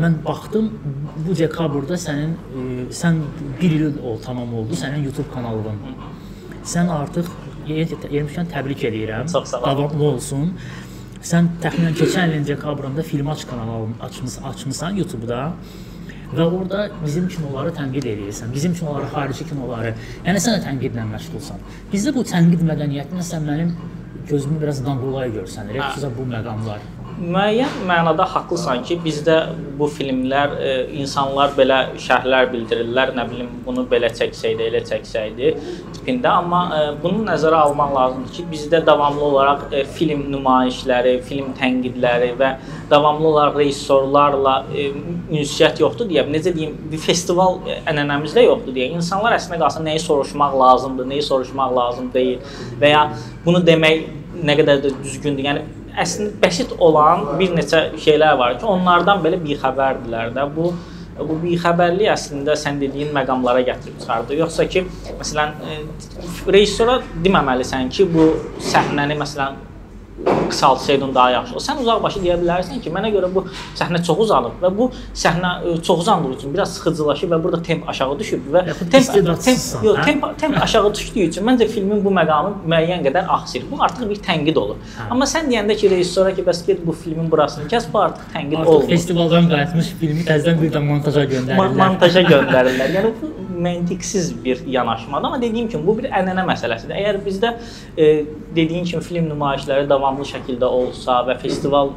mən 0.01 0.17
baxdım 0.25 0.71
bu 1.27 1.37
dekabrda 1.39 1.99
sənin 2.01 2.33
e, 2.33 2.67
sən 3.03 3.21
1 3.61 3.77
il 3.79 3.99
ol 4.01 4.21
tamam 4.25 4.55
oldu 4.55 4.79
sənin 4.79 5.05
YouTube 5.05 5.29
kanalın. 5.35 5.81
Sən 6.65 6.89
artıq 6.93 7.29
yemişkən 7.69 8.49
təbrik 8.55 8.87
eləyirəm. 8.89 9.29
Çox 9.33 9.49
sağ 9.51 9.61
ol. 9.61 9.67
Davamlı 9.67 10.05
olsun. 10.05 10.55
Sən 11.23 11.49
təxminən 11.63 11.95
keçən 11.95 12.33
ilin 12.33 12.47
dekabrında 12.47 13.03
Filmaç 13.07 13.47
kanalı 13.47 13.89
açmısan, 14.03 14.43
açmısan 14.51 14.97
YouTube-da 14.99 15.53
və 16.35 16.47
orada 16.47 16.89
bizim 17.05 17.29
kinoları 17.29 17.71
tənqid 17.77 18.09
edirsən. 18.15 18.51
Bizim 18.55 18.75
kinoları, 18.75 19.07
xarici 19.13 19.47
kinoları. 19.51 19.93
Yəni 20.27 20.43
sən 20.43 20.59
də 20.59 20.65
tənqidlə 20.67 21.05
məşğulsan. 21.13 21.63
Bizdə 21.93 22.15
bu 22.17 22.25
tənqid 22.33 22.65
mədəniyyətinə 22.71 23.27
sən 23.31 23.47
mənim 23.47 23.71
gözümü 24.31 24.59
biraz 24.65 24.83
danqolaya 24.87 25.31
görsənir. 25.39 25.79
Xüsusən 25.79 26.19
bu 26.19 26.27
məqamlar. 26.35 26.83
Müəyyən 27.23 27.85
mənada 27.87 28.25
haqlısan 28.27 28.81
ki, 28.83 28.97
bizdə 29.05 29.37
bu 29.79 29.87
filmlər 29.95 30.55
e, 30.59 30.71
insanlar 30.99 31.53
belə 31.55 31.77
şərhlər 32.03 32.49
bildirirlər, 32.51 33.13
nə 33.15 33.25
bilim 33.31 33.51
bunu 33.63 33.85
belə 33.91 34.09
çəksəydi, 34.11 34.65
elə 34.67 34.81
çəksəydi 34.89 35.53
tipində, 35.95 36.33
amma 36.41 36.63
e, 36.75 36.81
bunu 37.03 37.21
nəzərə 37.29 37.61
almaq 37.69 37.93
lazımdır 37.95 38.33
ki, 38.35 38.47
bizdə 38.51 38.81
davamlı 38.89 39.23
olaraq 39.29 39.63
e, 39.71 39.85
film 39.99 40.25
nümayişləri, 40.33 41.13
film 41.29 41.53
tənqidləri 41.61 42.33
və 42.41 42.49
davamlı 42.91 43.29
olaraq 43.31 43.61
rejissorlarla 43.63 44.57
e, 44.75 44.89
ünsiyyət 45.31 45.85
yoxdur 45.85 46.11
deyə, 46.11 46.25
necə 46.33 46.55
deyim, 46.57 46.75
bir 46.91 47.05
festival 47.05 47.61
e, 47.69 47.77
ənənəmizdə 47.93 48.49
yoxdur 48.49 48.75
deyə. 48.75 48.89
İnsanlar 48.97 49.37
əslində 49.39 49.61
qalsa 49.63 49.85
nəyi 49.85 50.03
soruşmaq 50.03 50.59
lazımdır, 50.65 51.07
nəyi 51.15 51.23
soruşmaq 51.29 51.79
lazım 51.79 52.11
deyil 52.19 52.59
və 52.83 52.93
ya 52.97 53.07
bunu 53.47 53.63
demək 53.63 54.11
nə 54.43 54.59
qədər 54.59 54.83
də 54.83 54.93
düzgündür. 55.05 55.47
Yəni 55.47 55.65
əslində 55.99 56.39
bəsit 56.43 56.73
olan 56.79 57.27
bir 57.41 57.55
neçə 57.57 57.85
şeylər 58.01 58.39
var 58.41 58.57
ki, 58.59 58.67
onlardan 58.69 59.23
belə 59.25 59.41
bixəbərdirlər 59.43 60.35
də. 60.37 60.49
Bu 60.57 60.73
bu 61.13 61.37
bixəbərlik 61.43 62.09
əslində 62.09 62.55
sən 62.57 62.79
dediyin 62.81 63.11
məqamlara 63.15 63.61
gətirib 63.67 63.99
çıxardır. 64.01 64.39
Yoxsa 64.41 64.65
ki, 64.73 64.87
məsələn, 65.19 65.53
e, 65.69 65.77
rejissora 66.55 66.97
deməməlisən 67.25 67.91
ki, 67.93 68.07
bu 68.15 68.31
səhnəni 68.73 69.19
məsələn 69.21 69.61
qısaltsaydın 70.51 71.15
daha 71.15 71.31
yaxşı. 71.31 71.61
Sən 71.65 71.81
uzaqbaşı 71.83 72.21
deyə 72.25 72.37
bilərsən 72.43 72.81
ki, 72.85 72.91
mənə 72.93 73.11
görə 73.15 73.29
bu 73.35 73.45
səhnə 73.79 74.03
çox 74.07 74.19
uzanıb 74.27 74.61
və 74.63 74.71
bu 74.77 74.89
səhnə 75.17 75.53
ə, 75.65 75.75
çox 75.83 76.01
uzandığı 76.05 76.33
üçün 76.37 76.55
biraz 76.55 76.75
sıxıcılaşıb 76.77 77.31
və 77.33 77.39
burada 77.45 77.63
temp 77.63 77.89
aşağı 77.89 78.19
düşüb 78.19 78.49
və 78.55 78.65
temp 78.91 78.91
temp, 78.93 79.59
yox, 79.85 79.99
hə? 79.99 80.05
temp, 80.05 80.27
temp 80.41 80.63
aşağı 80.63 80.95
düşdüyü 80.95 81.29
üçün 81.29 81.47
məncə 81.49 81.69
filmin 81.69 82.05
bu 82.05 82.13
məqamı 82.19 82.53
müəyyən 82.69 83.05
qədər 83.07 83.27
axsır. 83.37 83.65
Bu 83.71 83.83
artıq 83.85 84.11
bir 84.11 84.21
tənqid 84.29 84.59
olur. 84.59 84.77
Hə. 84.99 85.09
Amma 85.11 85.29
sən 85.29 85.49
deyəndə 85.51 85.77
ki, 85.81 85.91
rejissora 85.91 86.35
ki, 86.37 86.45
bəs 86.47 86.65
get 86.67 86.85
bu 86.87 86.93
filmin 86.93 87.31
burasını 87.31 87.69
kəs, 87.73 87.89
bu 87.93 87.99
artıq 88.07 88.29
tənqid 88.37 88.59
Artıq 88.61 88.73
olmur. 88.75 88.89
festivaldan 88.89 89.49
qayıtmış 89.53 89.93
filmi 90.01 90.27
təzədən 90.29 90.61
bir 90.63 90.73
də 90.77 90.85
montaja 90.87 91.25
göndərirlər. 91.25 91.77
montaja 91.83 92.23
göndərirlər. 92.33 92.95
Yəni 92.99 93.13
bu 93.23 93.33
məntiqsiz 93.67 94.33
bir 94.45 94.65
yanaşmadır, 94.67 95.27
amma 95.27 95.43
dediyim 95.43 95.69
kimi 95.73 95.87
bu 95.87 95.97
bir 96.01 96.11
ənənə 96.11 96.47
məsələsidir. 96.49 96.97
Əgər 97.01 97.21
bizdə 97.27 97.53
e, 97.97 98.09
dediyin 98.57 98.89
kimi 98.89 99.03
film 99.03 99.29
nümayişləri 99.33 99.89
davamlı 99.91 100.27
şəkildə 100.35 100.71
olsa 100.81 101.23
və 101.29 101.39
festival 101.43 101.95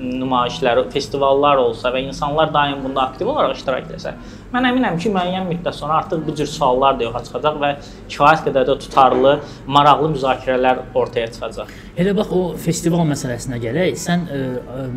nümayişləri, 0.00 0.86
festivallar 0.92 1.60
olsa 1.60 1.90
və 1.94 2.02
insanlar 2.06 2.52
daim 2.54 2.82
bunda 2.84 3.06
aktiv 3.08 3.28
olaraq 3.32 3.56
iştirak 3.56 3.90
etsə, 3.96 4.12
mən 4.52 4.68
əminəm 4.70 4.98
ki, 5.00 5.10
müəyyən 5.14 5.48
müddət 5.50 5.78
sonra 5.78 6.00
artıq 6.02 6.24
bu 6.26 6.34
cür 6.36 6.50
suallar 6.50 6.98
da 6.98 7.06
yoxa 7.08 7.22
çıxacaq 7.28 7.60
və 7.62 7.70
kifayət 8.12 8.44
qədər 8.48 8.66
də 8.70 8.78
tutarlı, 8.84 9.36
maraqlı 9.66 10.12
müzakirələr 10.16 10.82
ortaya 10.94 11.30
çıxacaq. 11.32 11.72
Elə 11.96 12.16
bax 12.18 12.34
o 12.36 12.42
festival 12.60 13.06
məsələsinə 13.08 13.60
gələk. 13.62 13.96
Sən 14.00 14.28
ə, 14.28 14.42
ə, 14.82 14.88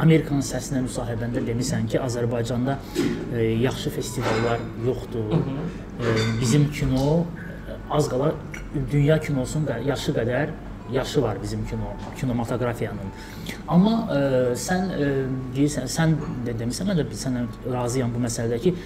Amerikanın 0.00 0.44
səsinə 0.46 0.82
müsahibəndə 0.86 1.42
demisən 1.46 1.86
ki, 1.90 2.00
Azərbaycanda 2.00 2.78
ə, 2.78 3.42
yaxşı 3.66 3.92
festivallar 3.98 4.62
yoxdur. 4.86 5.34
Ə, 5.36 6.16
bizim 6.40 6.68
kino 6.72 7.24
az 7.92 8.08
qala 8.08 8.32
dünya 8.92 9.18
kinosunun 9.20 9.66
da 9.68 9.78
yaşı 9.84 10.14
qədər 10.16 10.54
yaşı 10.92 11.22
var 11.22 11.36
bizim 11.42 11.66
kino 11.68 11.92
kinematografiyanın. 12.20 13.12
Amma 13.68 13.94
ə, 14.08 14.20
sən 14.56 14.92
ə, 14.96 15.12
deyirsən, 15.56 15.88
sən 15.92 16.16
də 16.46 16.56
demisən, 16.64 16.88
mən 16.88 17.02
də 17.02 17.22
sənə 17.24 17.46
razıyam 17.72 18.14
bu 18.14 18.24
məsələdə 18.24 18.60
ki, 18.64 18.76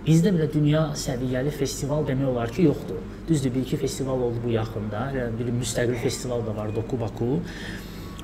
Bizdə 0.00 0.30
belə 0.32 0.46
dünya 0.48 0.80
səviyyəli 0.96 1.50
festival 1.52 2.06
demək 2.08 2.30
olar 2.30 2.52
ki, 2.54 2.62
yoxdur. 2.70 3.02
Düzdür, 3.28 3.52
bir 3.54 3.66
iki 3.66 3.76
festival 3.76 4.22
oldu 4.26 4.40
bu 4.44 4.54
yaxında. 4.54 5.02
Bir 5.38 5.50
müstəqil 5.52 6.00
festival 6.00 6.40
da 6.46 6.54
var, 6.56 6.70
Doku 6.74 6.96
Baku. 7.00 7.36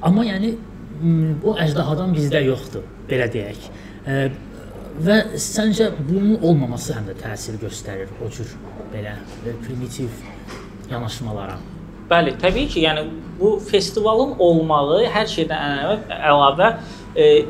Amma 0.03 0.25
yəni 0.25 0.55
m, 1.01 1.37
o 1.45 1.57
əjdahadan 1.61 2.15
bizdə 2.17 2.43
yoxdur, 2.47 2.85
belə 3.11 3.29
deyək. 3.33 3.69
E, 4.07 4.19
və 5.07 5.19
səncə 5.41 5.91
bunun 5.99 6.41
olmaması 6.41 6.97
həm 6.97 7.11
də 7.11 7.17
təsir 7.21 7.59
göstərir 7.63 8.13
o 8.25 8.31
cür 8.33 8.53
belə 8.95 9.17
e, 9.45 9.55
primitiv 9.65 10.13
yanaşmalara. 10.91 11.59
Bəli, 12.11 12.37
təbii 12.39 12.69
ki, 12.71 12.85
yəni 12.87 13.03
bu 13.41 13.57
festivalın 13.67 14.37
olmağı 14.39 15.03
hər 15.11 15.27
şeydən 15.31 16.13
əlavə, 16.31 16.69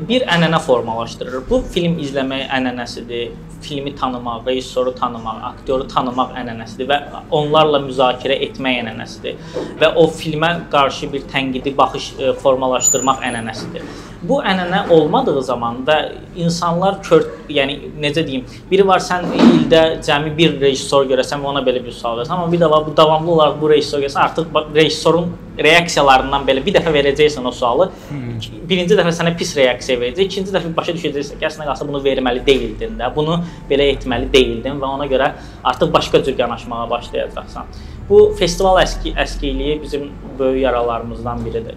bir 0.07 0.23
ənənə 0.31 0.59
formalaşdırır. 0.63 1.43
Bu 1.49 1.59
film 1.73 1.97
izləmək 1.99 2.47
ənənəsidir, 2.55 3.33
filmi 3.61 3.95
tanımaq, 3.95 4.45
rejissoru 4.47 4.93
tanımaq, 4.95 5.41
aktyoru 5.51 5.87
tanımaq 5.91 6.35
ənənəsidir 6.39 6.87
və 6.91 6.99
onlarla 7.35 7.81
müzakirə 7.83 8.37
etmək 8.47 8.81
ənənəsidir 8.83 9.39
və 9.81 9.91
o 9.99 10.07
filmə 10.19 10.51
qarşı 10.71 11.11
bir 11.13 11.25
tənqidi 11.31 11.73
baxış 11.77 12.11
e, 12.19 12.33
formalaşdırmaq 12.43 13.25
ənənəsidir. 13.31 13.89
Bu 14.21 14.39
ənənə 14.41 14.87
olmadığı 14.93 15.41
zaman 15.45 15.83
və 15.85 15.97
insanlar 16.41 17.01
kör, 17.05 17.25
yəni 17.53 17.91
necə 18.01 18.23
deyim, 18.25 18.45
biri 18.71 18.85
var 18.87 19.03
sən 19.03 19.27
ildə 19.37 19.81
cəmi 20.05 20.31
bir 20.37 20.55
rejissor 20.61 21.05
görəsən 21.09 21.43
və 21.43 21.51
ona 21.51 21.61
belə 21.65 21.83
bir 21.85 21.93
sual 21.93 22.17
verəsən, 22.17 22.33
amma 22.33 22.51
bir 22.51 22.63
də 22.63 22.69
var 22.71 22.85
bu 22.87 22.95
davamlı 22.97 23.31
olaraq 23.35 23.59
bu 23.61 23.69
rejissor 23.69 24.01
görsən, 24.01 24.23
artıq 24.23 24.73
rejissorun 24.75 25.29
reaksiyalarından 25.57 26.45
belə 26.47 26.63
bir 26.65 26.75
dəfə 26.77 26.93
verəcəksən 26.93 27.45
o 27.45 27.51
sualı. 27.53 27.89
Birinci 28.69 28.97
dəfə 28.97 29.13
sənə 29.19 29.35
pis 29.37 29.55
reaksiya 29.57 29.99
verəcək, 30.01 30.31
ikinci 30.31 30.53
dəfə 30.53 30.73
başa 30.77 30.97
düşəcəksən 30.97 31.39
ki, 31.39 31.47
əslində 31.49 31.69
qalsa 31.69 31.87
bunu 31.87 32.01
verməli 32.05 32.43
deyildin 32.45 32.97
də, 32.99 33.09
bunu 33.15 33.39
belə 33.69 33.91
etməli 33.93 34.31
deyildin 34.33 34.81
və 34.81 34.91
ona 34.97 35.07
görə 35.09 35.31
artıq 35.63 35.93
başqa 35.93 36.23
cür 36.25 36.37
yanaşmağa 36.37 36.89
başlayacaqsan. 36.89 37.73
Bu 38.09 38.21
festival 38.39 38.77
əski 38.83 39.11
əskiliyi 39.19 39.81
bizim 39.81 40.11
böyük 40.39 40.61
yaralarımızdan 40.63 41.45
biridir. 41.45 41.75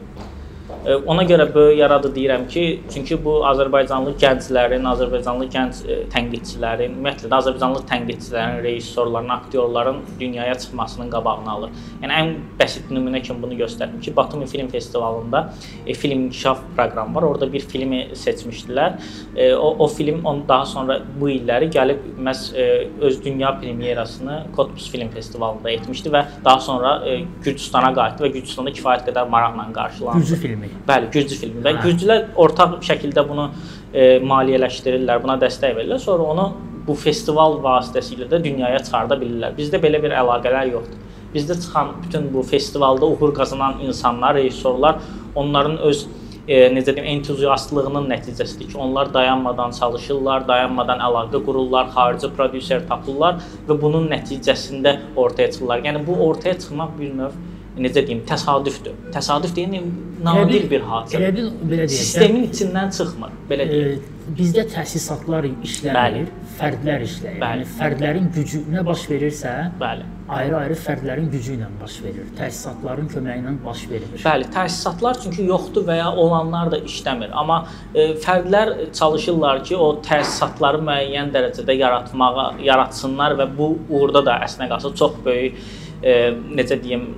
Ona 0.81 1.27
görə 1.29 1.45
böyük 1.55 1.79
yaradı 1.79 2.09
deyirəm 2.15 2.47
ki, 2.49 2.63
çünki 2.93 3.19
bu 3.25 3.35
Azərbaycanlı 3.45 4.15
gənclərin, 4.21 4.87
Azərbaycanlı 4.89 5.49
gənc 5.53 5.81
e, 5.85 5.97
tənqidçilərin, 6.15 6.95
ümumiyyətlə 6.95 7.29
də 7.29 7.37
Azərbaycanlı 7.37 7.83
tənqidçilərin, 7.91 8.63
rejissorların, 8.65 9.29
aktyorların 9.35 9.99
dünyaya 10.21 10.55
çıxmasının 10.55 11.11
qabağını 11.13 11.51
alır. 11.53 11.75
Yəni 12.01 12.17
ən 12.17 12.33
bəsit 12.61 12.89
nümunə 12.89 13.21
kimi 13.27 13.43
bunu 13.43 13.59
göstərdim 13.61 14.01
ki, 14.01 14.15
Batumi 14.17 14.49
Film 14.49 14.71
Festivalında 14.73 15.43
e, 15.87 15.95
film 15.95 16.25
inkişaf 16.25 16.65
proqramı 16.77 17.15
var. 17.15 17.29
Orada 17.29 17.53
bir 17.53 17.61
filmi 17.61 18.01
seçmişdilər. 18.17 18.97
E, 19.37 19.53
o, 19.55 19.77
o 19.79 19.87
film 19.87 20.25
on 20.25 20.43
daha 20.49 20.65
sonra 20.65 20.97
bu 21.21 21.29
illəri 21.29 21.69
gəlib 21.77 22.09
məhz 22.17 22.57
e, 22.57 22.89
öz 23.01 23.25
dünya 23.25 23.53
premyerasını 23.61 24.47
Cottbus 24.57 24.91
Film 24.91 25.13
Festivalında 25.13 25.71
etmişdi 25.71 26.09
və 26.09 26.25
daha 26.45 26.61
sonra 26.61 26.97
e, 27.05 27.21
Gürcüstana 27.45 27.93
qayıtdı 27.95 28.25
və 28.25 28.33
Gürcüstanda 28.39 28.73
kifayət 28.73 29.11
qədər 29.13 29.29
maraqla 29.29 29.73
qarşılandı. 29.77 30.25
Gürcü 30.25 30.37
filmi. 30.37 30.70
Bəli, 30.89 31.11
Gürcü 31.15 31.37
filmi 31.39 31.63
və 31.65 31.77
Hə. 31.77 31.85
Gürcülər 31.85 32.27
ortaq 32.41 32.79
şəkildə 32.87 33.25
bunu 33.29 33.51
e, 33.93 34.19
maliyyələşdirirlər, 34.33 35.23
buna 35.23 35.37
dəstək 35.41 35.77
verirlər. 35.77 36.01
Sonra 36.03 36.29
onu 36.35 36.47
bu 36.87 36.97
festival 36.99 37.59
vasitəsilə 37.65 38.29
də 38.31 38.41
dünyaya 38.45 38.81
çıxarda 38.85 39.19
bilirlər. 39.21 39.55
Bizdə 39.59 39.81
belə 39.83 40.01
bir 40.03 40.17
əlaqələr 40.17 40.73
yoxdur. 40.73 41.07
Bizdə 41.35 41.55
çıxan 41.63 41.93
bütün 42.03 42.33
bu 42.35 42.43
festivalda 42.43 43.07
uğur 43.07 43.35
qazanan 43.35 43.79
insanlar, 43.87 44.35
rejissorlar 44.35 44.99
onların 45.35 45.77
öz 45.91 46.07
e, 46.49 46.57
necə 46.75 46.95
deyim, 46.97 47.07
entuziastlığının 47.13 48.09
nəticəsidir 48.11 48.73
ki, 48.73 48.79
onlar 48.79 49.13
dayanmadan 49.15 49.75
çalışırlar, 49.77 50.49
dayanmadan 50.49 51.03
əlaqə 51.07 51.43
qururlar, 51.47 51.93
xarici 51.95 52.33
prodüser 52.35 52.83
tapırlar 52.89 53.39
və 53.69 53.77
bunun 53.83 54.09
nəticəsində 54.11 54.97
ortaya 55.17 55.53
çıxırlar. 55.53 55.85
Yəni 55.87 56.03
bu 56.07 56.19
ortaya 56.27 56.59
çıxmaq 56.59 56.97
bir 56.99 57.15
növ 57.23 57.39
necə 57.79 58.03
deyim, 58.07 58.23
təsadüfdür. 58.29 58.97
Təsadüf 59.15 59.53
deyən 59.57 59.91
nadir 60.25 60.67
bir 60.71 60.83
hadisə. 60.85 61.19
Elə 61.21 61.33
bil 61.37 61.51
belə 61.63 61.87
deyək. 61.87 61.99
Sistemin 62.03 62.49
içindən 62.51 62.91
çıxmır, 62.97 63.37
belə 63.51 63.67
e, 63.67 63.69
deyim. 63.73 64.09
bizdə 64.37 64.65
təsisatlar 64.75 65.47
işləmir, 65.49 65.97
Bəli. 65.97 66.25
fərdlər 66.59 67.05
işləyir. 67.07 67.39
Bəli. 67.41 67.65
Yəni 67.65 67.77
fərdlərin 67.79 68.27
gücü 68.35 68.61
nə 68.75 68.83
baş 68.87 69.05
verirsə, 69.11 69.55
Bəli. 69.81 70.05
ayrı-ayrı 70.31 70.77
fərdlərin 70.83 71.31
gücü 71.33 71.55
ilə 71.57 71.71
baş 71.81 71.97
verir. 72.05 72.27
Təsisatların 72.39 73.09
köməyi 73.15 73.43
ilə 73.43 73.55
baş 73.65 73.87
vermir. 73.91 74.21
Bəli, 74.27 74.51
təsisatlar 74.55 75.23
çünki 75.23 75.47
yoxdur 75.49 75.87
və 75.89 75.97
ya 76.03 76.11
olanlar 76.13 76.71
da 76.75 76.83
işləmir. 76.91 77.33
Amma 77.33 77.63
e, 77.95 78.11
fərdlər 78.27 78.93
çalışırlar 78.93 79.65
ki, 79.65 79.77
o 79.77 79.89
təsisatları 80.07 80.83
müəyyən 80.91 81.33
dərəcədə 81.35 81.79
yaratmağa, 81.81 82.51
yaratsınlar 82.67 83.39
və 83.41 83.49
bu 83.57 83.73
uğurda 83.89 84.27
da 84.27 84.39
əslində 84.45 84.69
qalsa 84.75 84.95
çox 84.95 85.19
böyük 85.25 85.59
e, 86.03 86.15
necə 86.61 86.79
deyim, 86.83 87.09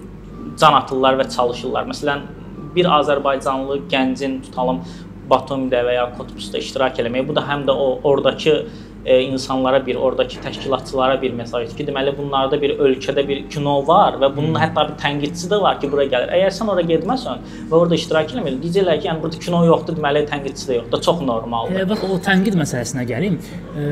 can 0.61 0.77
atırlar 0.79 1.19
və 1.21 1.29
çalışırlar. 1.37 1.89
Məsələn, 1.91 2.23
bir 2.77 2.89
Azərbaycanlı 2.99 3.83
gəncin 3.93 4.41
tutalım 4.47 4.83
Batumidə 5.31 5.83
və 5.87 5.97
ya 5.97 6.07
Kotbusda 6.17 6.61
iştirak 6.61 6.99
eləmək, 7.01 7.29
bu 7.29 7.37
da 7.37 7.45
həm 7.47 7.67
də 7.69 7.75
o 7.79 7.93
oradakı 8.09 8.57
e, 9.05 9.21
insanlara 9.21 9.87
bir, 9.87 9.97
oradakı 9.97 10.41
təşkilatçılara 10.45 11.23
bir 11.23 11.33
mesajdır 11.39 11.77
ki, 11.77 11.87
deməli 11.87 12.15
bunlarda 12.19 12.59
bir 12.63 12.75
ölkədə 12.79 13.25
bir 13.29 13.45
kino 13.51 13.77
var 13.87 14.19
və 14.23 14.31
bunun 14.37 14.59
hətta 14.61 14.89
bir 14.91 14.99
tənqidçisi 15.03 15.51
də 15.53 15.61
var 15.63 15.81
ki, 15.81 15.91
bura 15.93 16.07
gəlir. 16.11 16.35
Əgər 16.39 16.57
sən 16.59 16.75
ora 16.75 16.85
getməsən 16.91 17.47
və 17.71 17.79
orada 17.79 17.99
iştirak 17.99 18.35
eləmirsən, 18.35 18.61
deyəcəklər 18.67 19.01
ki, 19.01 19.11
yəni 19.11 19.25
burada 19.25 19.41
kino 19.47 19.65
yoxdur, 19.69 19.99
deməli 19.99 20.27
tənqidçisi 20.31 20.73
də 20.73 20.79
yoxdur. 20.81 21.07
Çox 21.09 21.25
normaldır. 21.31 21.81
Elə 21.81 21.89
bax 21.95 22.05
o 22.09 22.21
tənqid 22.29 22.59
məsələsinə 22.63 23.07
gəlim. 23.09 23.41
E, 23.79 23.89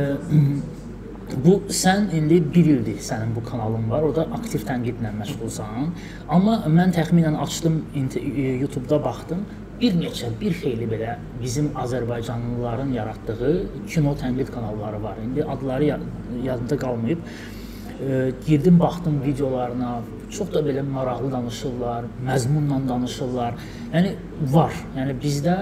bu 1.45 1.55
sən 1.69 2.11
indi 2.17 2.39
1 2.55 2.65
ildir 2.75 2.99
sənin 2.99 3.35
bu 3.37 3.45
kanalın 3.51 3.91
var. 3.91 4.03
Orada 4.03 4.23
aktiv 4.37 4.63
tənqidlə 4.69 5.11
məşğulsan. 5.21 5.91
Amma 6.29 6.55
mən 6.69 6.93
təxminən 6.97 7.37
açdım 7.45 7.85
e, 7.95 8.43
YouTube-da 8.63 9.05
baxdım. 9.05 9.45
Bir 9.81 9.95
neçə, 9.97 10.29
bir 10.41 10.53
xeyli 10.53 10.85
belə 10.91 11.15
bizim 11.43 11.71
Azərbaycanlıların 11.83 12.93
yaratdığı 12.93 13.53
kino 13.89 14.13
tənqid 14.23 14.51
kanalları 14.53 15.03
var. 15.03 15.17
İndi 15.25 15.45
adları 15.45 15.85
ya- 15.85 16.01
yadımda 16.45 16.77
qalmayıb. 16.77 17.19
E, 17.19 18.33
girdim, 18.47 18.81
baxdım 18.81 19.23
videolarına. 19.27 20.01
Çox 20.31 20.53
da 20.55 20.61
belə 20.61 20.83
maraqlı 20.83 21.33
danışırlar, 21.33 22.05
məzmunla 22.27 22.89
danışırlar. 22.89 23.55
Yəni 23.95 24.13
var. 24.53 24.73
Yəni 24.97 25.17
bizdə 25.25 25.57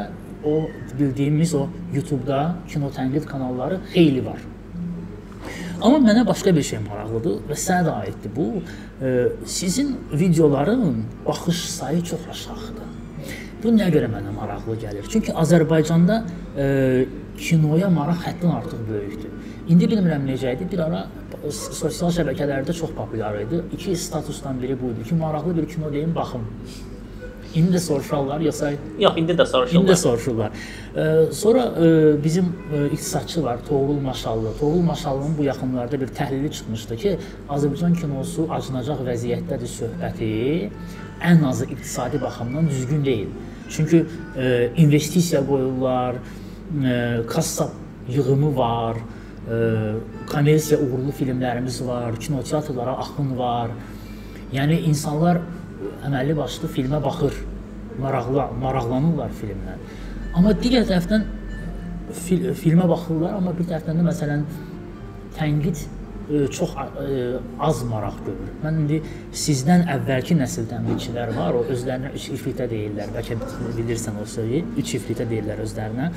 o 0.45 0.69
bildiyimiz 0.99 1.55
o 1.55 1.67
YouTube-da 1.95 2.55
kino 2.69 2.87
tənqid 2.87 3.25
kanalları 3.27 3.81
xeyli 3.95 4.27
var. 4.27 4.39
Amma 5.79 5.99
mənə 6.03 6.25
başqa 6.27 6.51
bir 6.55 6.65
şey 6.67 6.81
maraqlıdır 6.83 7.37
və 7.47 7.57
sənə 7.63 7.85
də 7.87 7.93
aiddir 8.03 8.33
bu. 8.35 8.47
Sizin 9.47 9.95
videoların 10.13 11.05
baxış 11.27 11.61
sayı 11.71 12.03
çox 12.03 12.25
aşağıdır. 12.33 12.89
Bu 13.63 13.71
nəyə 13.75 13.93
görə 13.95 14.09
mənə 14.11 14.33
maraqlı 14.35 14.75
gəlir? 14.83 15.07
Çünki 15.13 15.33
Azərbaycanda 15.43 16.19
e, 16.59 16.67
kinoya 17.39 17.91
maraq 17.91 18.27
həddən 18.27 18.53
artıq 18.59 18.83
böyükdür. 18.91 19.33
İndi 19.69 19.89
bilmirəm 19.93 20.27
necə 20.27 20.57
idi. 20.57 20.67
Bir 20.73 20.83
ara 20.87 21.05
sosial 21.55 22.11
şəbəkələrdə 22.15 22.75
çox 22.75 22.95
populyar 22.99 23.39
idi. 23.45 23.63
İki 23.79 23.97
statusdan 23.97 24.63
biri 24.63 24.79
bu 24.83 24.93
idi 24.95 25.09
ki, 25.09 25.15
maraqlı 25.15 25.57
bir 25.57 25.69
kino 25.69 25.93
deyim 25.93 26.15
baxım. 26.15 26.47
İndi 27.55 27.77
də 27.77 27.81
soruşarlar 27.81 28.41
yoxsa 28.41 28.71
Yox, 29.01 29.17
indi 29.17 29.33
də 29.33 29.47
soruşurlar. 29.47 29.83
İndi 29.83 29.91
də 29.91 29.97
soruşurlar. 29.97 30.51
E, 30.97 31.33
sonra 31.33 31.63
e, 31.81 32.25
bizim 32.25 32.45
e, 32.45 32.87
iqtisadçı 32.87 33.45
var, 33.45 33.59
Toğrul 33.69 34.01
Maşallı. 34.01 34.49
Toğrul 34.61 34.83
Maşallının 34.83 35.39
bu 35.39 35.43
yaxınlarda 35.43 36.01
bir 36.01 36.07
təhlili 36.07 36.53
çıxmışdı 36.53 36.97
ki, 36.97 37.19
Azərbaycan 37.49 37.97
kinosu 38.01 38.47
acınacaq 38.51 39.01
vəziyyətdədir 39.09 39.71
söhbəti 39.81 40.31
ən 41.25 41.45
azı 41.49 41.65
iqtisadi 41.65 42.21
baxımdan 42.23 42.69
düzgün 42.69 43.05
deyil. 43.05 43.29
Çünki 43.71 44.05
e, 44.37 44.71
investisiya 44.77 45.47
qoyurlar, 45.47 46.15
e, 46.85 47.21
kassa 47.29 47.69
yığımı 48.09 48.57
var, 48.57 48.97
e, 48.97 49.57
kommersiya 50.33 50.81
uğurlu 50.81 51.13
filmlərimiz 51.21 51.87
var, 51.87 52.21
kinoteatrlara 52.21 52.99
axın 52.99 53.39
var. 53.39 53.71
Yəni 54.53 54.81
insanlar 54.81 55.39
əməlli 56.07 56.37
başlı 56.39 56.71
filmə 56.75 57.01
baxır, 57.05 57.37
maraqlı 58.03 58.47
maraqlanırlar 58.63 59.35
filmlə. 59.41 59.77
Amma 60.39 60.55
digər 60.63 60.87
tərəfdən 60.89 61.25
fil, 62.25 62.51
filmə 62.59 62.89
baxırlar, 62.91 63.39
amma 63.39 63.55
bir 63.57 63.69
tərəfdən 63.71 64.01
də 64.01 64.07
məsələn 64.09 64.45
tənqid 65.39 65.81
e, 65.81 66.47
çox 66.59 66.75
e, 66.79 67.23
az 67.69 67.83
maraq 67.89 68.21
görür. 68.27 68.53
Mən 68.65 68.83
indi 68.83 69.01
sizdən 69.45 69.87
əvvəlki 69.97 70.37
nəsil 70.39 70.69
tənqidçilər 70.73 71.35
var, 71.37 71.59
o 71.59 71.65
özlərinə 71.75 72.13
üç 72.19 72.29
ifritə 72.37 72.69
deyirlər. 72.71 73.13
Bəlkə 73.17 73.39
bilirsən 73.79 74.21
o 74.21 74.27
sözü. 74.29 74.63
Üç 74.83 74.95
ifritə 75.01 75.29
deyirlər 75.31 75.65
özlərinə. 75.67 76.13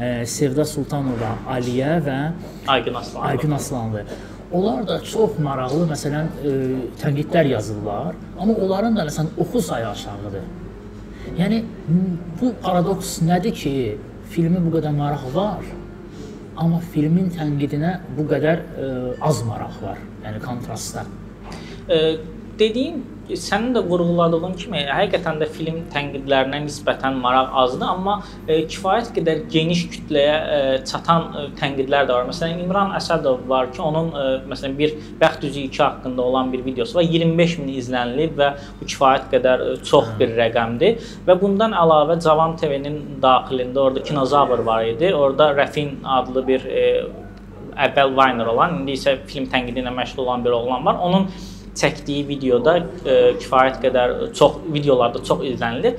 E, 0.00 0.10
Sevda 0.28 0.64
Sultanova, 0.68 1.36
Aliyə 1.56 1.96
və 2.06 2.20
Aygün 2.76 3.00
Aslanlı. 3.02 3.26
Aygün 3.32 3.58
Aslanlı. 3.58 4.04
Onlar 4.52 4.86
da 4.86 4.96
çox 5.06 5.38
maraqlı 5.38 5.84
məsələn 5.92 6.30
e, 6.42 6.52
tənqidlər 6.98 7.52
yazırlar, 7.52 8.16
amma 8.38 8.56
onların 8.64 8.96
da 8.96 9.04
məsələn 9.06 9.28
oxu 9.38 9.62
sayı 9.62 9.86
aşağıdır. 9.88 10.48
Yəni 11.38 11.60
bu 12.40 12.50
paradoks 12.62 13.20
nədir 13.22 13.54
ki, 13.54 13.74
filmi 14.32 14.58
bu 14.64 14.72
qədər 14.76 14.96
maraq 14.96 15.28
var, 15.34 15.62
amma 16.56 16.80
filmin 16.92 17.30
tənqidinə 17.36 17.92
bu 18.16 18.26
qədər 18.32 18.58
ə, 18.58 18.90
az 19.30 19.44
maraq 19.46 19.78
var. 19.84 20.02
Yəni 20.24 20.42
kontrastda. 20.42 21.06
E, 21.86 22.00
dediyin 22.60 23.02
sənin 23.36 23.74
də 23.74 23.82
vurğuladığın 23.86 24.54
kimi 24.58 24.80
həqiqətən 24.88 25.40
də 25.42 25.48
film 25.54 25.80
tənqidlərinə 25.92 26.62
nisbətən 26.64 27.18
maraq 27.22 27.52
azdır, 27.62 27.86
amma 27.94 28.16
e, 28.46 28.60
kifayət 28.70 29.12
qədər 29.16 29.44
geniş 29.52 29.84
kütləyə 29.94 30.34
e, 30.34 30.58
çatan 30.88 31.28
e, 31.30 31.44
tənqidlər 31.60 32.08
də 32.08 32.16
var. 32.16 32.28
Məsələn 32.30 32.64
İmran 32.64 32.94
Əsədov 32.98 33.44
var 33.50 33.70
ki, 33.74 33.82
onun 33.86 34.10
e, 34.10 34.26
məsələn 34.50 34.76
bir 34.78 34.96
Bəxt 35.20 35.46
üzü 35.46 35.66
2 35.68 35.82
haqqında 35.82 36.22
olan 36.22 36.52
bir 36.52 36.64
videosu 36.64 36.98
var. 36.98 37.06
25 37.06 37.58
min 37.60 37.72
izlənilib 37.76 38.36
və 38.40 38.50
bu 38.80 38.90
kifayət 38.90 39.30
qədər 39.34 39.66
e, 39.66 39.76
çox 39.92 40.12
bir 40.20 40.34
rəqəmdir 40.38 41.14
və 41.28 41.38
bundan 41.40 41.76
əlavə 41.76 42.18
Cavan 42.24 42.56
TV-nin 42.60 43.00
daxilində 43.22 43.86
orada 43.86 44.02
Kinozavr 44.02 44.64
var 44.66 44.84
idi. 44.88 45.14
Orada 45.14 45.52
Rəfin 45.56 45.98
adlı 46.18 46.46
bir 46.46 46.66
e, 46.66 46.84
əvvəl 47.80 48.12
Viner 48.16 48.50
olan, 48.50 48.80
indi 48.80 48.98
isə 48.98 49.16
film 49.30 49.46
tənqidi 49.50 49.80
ilə 49.84 49.92
məşğul 49.94 50.26
olan 50.26 50.44
bir 50.44 50.56
oğlan 50.58 50.84
var. 50.84 50.98
Onun 51.00 51.28
çəkdiyi 51.78 52.26
videoda 52.28 52.76
e, 52.80 53.16
kifayət 53.40 53.78
qədər 53.84 54.16
çox 54.36 54.58
videolarda 54.74 55.22
çox 55.26 55.44
izlənilir. 55.52 55.96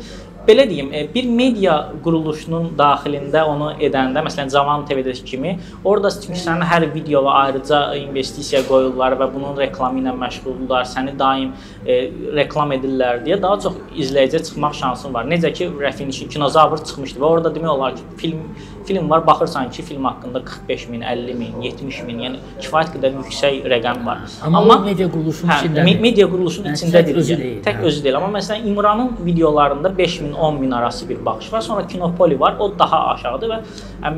Belə 0.48 0.66
deyim, 0.70 0.90
e, 0.94 1.04
bir 1.14 1.28
media 1.30 1.76
quruluşunun 2.04 2.72
daxilində 2.78 3.44
onu 3.46 3.68
edəndə, 3.78 4.24
məsələn, 4.26 4.50
Cavan 4.54 4.86
TV-dəki 4.90 5.24
kimi, 5.34 5.52
orada 5.86 6.10
çünki 6.16 6.40
sənin 6.42 6.66
hər 6.66 6.88
videoya 6.96 7.36
ayrıca 7.44 7.82
investisiya 8.00 8.64
qoyurlar 8.70 9.18
və 9.20 9.28
bunun 9.36 9.60
reklamı 9.62 10.02
ilə 10.02 10.16
məşğuldurlar, 10.24 10.88
səni 10.90 11.14
daim 11.20 11.54
e, 11.86 12.00
reklam 12.40 12.74
edirlər 12.78 13.22
deyə 13.26 13.38
daha 13.44 13.60
çox 13.68 13.78
izləyiciyə 13.94 14.42
çıxmaq 14.50 14.78
şansın 14.82 15.14
var. 15.14 15.30
Necə 15.30 15.54
ki, 15.54 15.70
Rəfin 15.86 16.10
işi 16.10 16.30
Kinozavr 16.34 16.82
çıxmışdı 16.90 17.22
və 17.22 17.32
orada 17.36 17.54
demək 17.54 17.76
olar 17.76 17.96
ki, 18.00 18.08
film 18.18 18.42
film 18.86 19.10
var, 19.10 19.28
baxırsan 19.28 19.72
ki, 19.72 19.84
film 19.84 20.06
haqqında 20.06 20.46
45 20.46 20.88
min, 20.90 21.02
50 21.02 21.34
min, 21.34 21.62
70 21.62 22.04
min, 22.08 22.20
yəni 22.26 22.40
kifayət 22.62 22.96
qədər 22.96 23.18
yüksək 23.20 23.68
rəqəm 23.72 24.06
var. 24.06 24.24
Amma, 24.46 24.62
amma 24.62 24.78
media 24.86 25.08
quruluşunun 25.12 25.52
hə, 25.52 25.58
içindədir. 25.62 26.02
Media 26.02 26.28
quruluşunun 26.32 26.72
Yəni, 26.72 26.80
içindədir. 26.80 27.14
tək 27.14 27.22
özü 27.22 27.38
deyil, 27.38 27.60
Tək 27.66 27.80
hə. 27.80 27.86
özü 27.92 28.04
deyil, 28.04 28.18
amma 28.20 28.32
məsələn 28.40 28.68
İmranın 28.72 29.12
videolarında 29.26 29.98
5 29.98 30.20
min, 30.22 30.31
10 30.34 30.60
min 30.60 30.72
arası 30.72 31.10
bir 31.10 31.26
baxış 31.26 31.54
var. 31.54 31.62
Sonra 31.62 31.88
Kinopoli 31.88 32.40
var, 32.40 32.56
o 32.60 32.80
daha 32.80 33.00
aşağıdır 33.08 33.50
və 33.50 33.60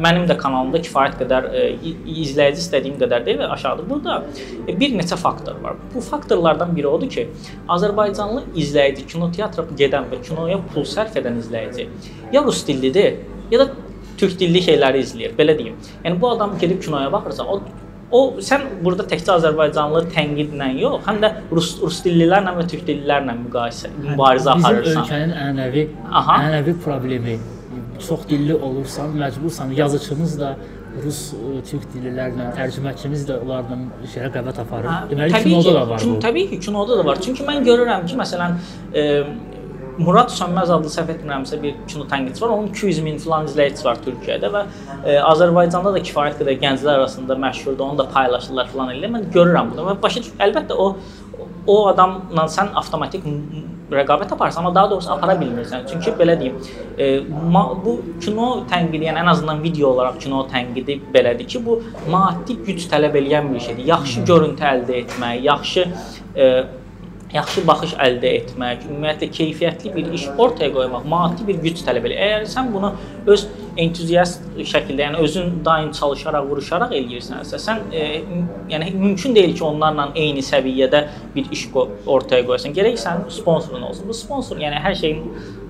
mənim 0.04 0.28
də 0.30 0.38
kanalımda 0.38 0.78
kifayət 0.82 1.18
qədər 1.22 1.48
i- 1.84 1.96
izləyici 2.24 2.62
istədiyim 2.64 2.98
qədər 3.02 3.26
deyil 3.26 3.40
və 3.44 3.48
aşağıdır. 3.56 3.90
Burada 3.90 4.24
ə, 4.68 4.80
bir 4.80 4.96
neçə 5.00 5.16
faktor 5.18 5.56
var. 5.64 5.76
Bu 5.96 6.02
faktorlardan 6.02 6.76
biri 6.76 6.88
odur 6.88 7.10
ki, 7.10 7.28
Azərbaycanlı 7.70 8.44
izləyici, 8.56 9.06
kinoteatra 9.08 9.64
gedən 9.78 10.10
və 10.12 10.22
kinoya 10.28 10.60
pul 10.74 10.84
sərf 10.88 11.16
edən 11.22 11.40
izləyici 11.40 11.88
ya 12.34 12.44
rus 12.44 12.68
dillidir, 12.68 13.18
ya 13.52 13.60
da 13.60 13.68
türk 14.18 14.40
dilli 14.40 14.62
şeyləri 14.62 15.00
izləyir. 15.04 15.32
Belə 15.38 15.58
deyim. 15.58 15.76
Yəni 16.06 16.22
bu 16.22 16.30
adam 16.30 16.58
gedib 16.62 16.82
kinoya 16.84 17.12
baxırsa, 17.12 17.44
o 17.44 17.62
o 18.14 18.22
sən 18.46 18.68
burada 18.86 19.06
təkcə 19.10 19.34
Azərbaycanlı 19.40 20.04
tənqidlə 20.14 20.70
yox, 20.80 21.02
həm 21.08 21.20
də 21.24 21.32
rus 21.52 21.74
rus 21.82 22.00
dillilərlə 22.06 22.54
və 22.60 22.68
türk 22.70 22.86
dillilərlə 22.90 23.36
müqayisə 23.42 23.92
mübarizə 23.98 24.54
Bizim 24.54 24.70
aparırsan. 24.70 25.02
ölkənin 25.04 25.36
ənənəvi 25.48 25.88
Aha. 26.22 26.38
ənənəvi 26.44 26.78
problemi 26.86 27.40
çox 28.08 28.28
dilli 28.30 28.56
olursan, 28.56 29.14
məcbursan 29.18 29.72
yazıçımız 29.78 30.40
da 30.40 30.56
rus 31.04 31.20
ə, 31.34 31.62
türk 31.70 31.86
dillilərlə, 31.94 32.52
tərcüməçimiz 32.58 33.24
də 33.30 33.40
onlarla 33.42 33.78
şeyə 34.14 34.30
qəbət 34.36 34.60
aparır. 34.62 34.90
Hə, 34.92 35.10
Deməli 35.10 35.42
kinoda 35.46 35.70
ki, 35.70 35.74
da 35.78 35.84
var 35.90 36.06
bu. 36.06 36.18
Təbii 36.22 36.50
ki, 36.52 36.60
kinoda 36.68 36.98
da 37.00 37.06
var. 37.08 37.22
Çünki 37.26 37.46
mən 37.48 37.64
görürəm 37.66 38.06
ki, 38.10 38.18
məsələn, 38.20 38.58
e, 38.94 39.06
Murad 39.98 40.32
Sönməz 40.34 40.72
adlı 40.74 40.90
səhv 40.90 41.12
etmirəmsə 41.14 41.60
bir 41.62 41.76
kino 41.88 42.08
tənqidçisi 42.10 42.42
var. 42.44 42.54
Onun 42.56 42.72
200 42.72 43.02
min 43.06 43.20
falan 43.22 43.50
izləyicisi 43.50 43.86
var 43.86 44.00
Türkiyədə 44.06 44.50
və 44.54 44.64
e, 45.06 45.18
Azərbaycanda 45.20 45.94
da 45.94 46.02
kifayət 46.08 46.40
qədər 46.42 46.58
gənclər 46.64 47.02
arasında 47.02 47.38
məşhurdur. 47.46 47.86
Onu 47.90 48.02
da 48.02 48.08
paylaşırlar 48.14 48.72
falan 48.74 48.96
elə. 48.96 49.12
Mən 49.14 49.30
görürəm 49.36 49.74
bunu 49.74 49.86
və 49.92 50.00
başa 50.02 50.24
düş- 50.26 50.34
əlbəttə 50.48 50.78
o 50.78 50.96
o 51.68 51.76
adamla 51.88 52.44
sən 52.52 52.74
avtomatik 52.76 53.24
rəqabət 53.94 54.34
aparsan, 54.34 54.64
amma 54.64 54.74
daha 54.76 54.90
doğrusu 54.92 55.12
apara 55.14 55.36
bilmirsən. 55.40 55.86
Çünki 55.92 56.12
belə 56.20 56.36
deyim, 56.40 56.56
e, 57.00 57.08
bu 57.86 57.94
kino 58.22 58.48
tənqidi, 58.72 59.08
yəni 59.08 59.22
ən 59.24 59.30
azından 59.32 59.64
video 59.64 59.94
olaraq 59.94 60.20
kino 60.24 60.44
tənqidi 60.52 61.00
belədir 61.14 61.48
ki, 61.48 61.62
bu 61.66 61.80
maddi 62.12 62.58
güc 62.68 62.88
tələb 62.92 63.16
eləyən 63.22 63.52
bir 63.54 63.60
şeydir. 63.68 63.86
Yaxşı 63.94 64.26
görüntü 64.30 64.68
əldə 64.74 64.98
etmək, 65.04 65.44
yaxşı 65.48 65.86
e, 66.36 66.50
yaxşı 67.34 67.64
baxış 67.68 67.94
əldə 68.02 68.30
etmək, 68.40 68.86
ümumiyyətlə 68.90 69.30
keyfiyyətli 69.34 69.92
bir 69.96 70.12
iş 70.14 70.28
ortaya 70.38 70.70
qoymaq 70.74 71.06
maddi 71.10 71.48
bir 71.48 71.60
güc 71.64 71.82
tələb 71.86 72.06
edir. 72.06 72.20
Əgər 72.28 72.46
sən 72.52 72.70
bunu 72.74 72.92
öz 73.34 73.46
entuziast 73.82 74.46
şəkildə, 74.58 75.08
yəni 75.08 75.22
özün 75.26 75.50
daim 75.66 75.90
çalışaraq, 75.98 76.46
vuruşaraq 76.50 76.94
eləyirsənsə, 76.94 77.60
sən 77.64 77.82
e, 77.90 78.04
yəni 78.70 78.92
mümkün 78.94 79.36
deyil 79.36 79.56
ki, 79.58 79.64
onlarla 79.66 80.12
eyni 80.16 80.46
səviyyədə 80.46 81.04
bir 81.36 81.50
iş 81.56 81.66
ortaya 81.74 82.46
qoyasan. 82.46 82.76
Gərək 82.78 83.00
sənin 83.02 83.26
sponsorun 83.34 83.88
olsun. 83.90 84.06
Bu 84.10 84.18
sponsor, 84.18 84.62
yəni 84.62 84.82
hər 84.84 84.98
şeyin 85.02 85.24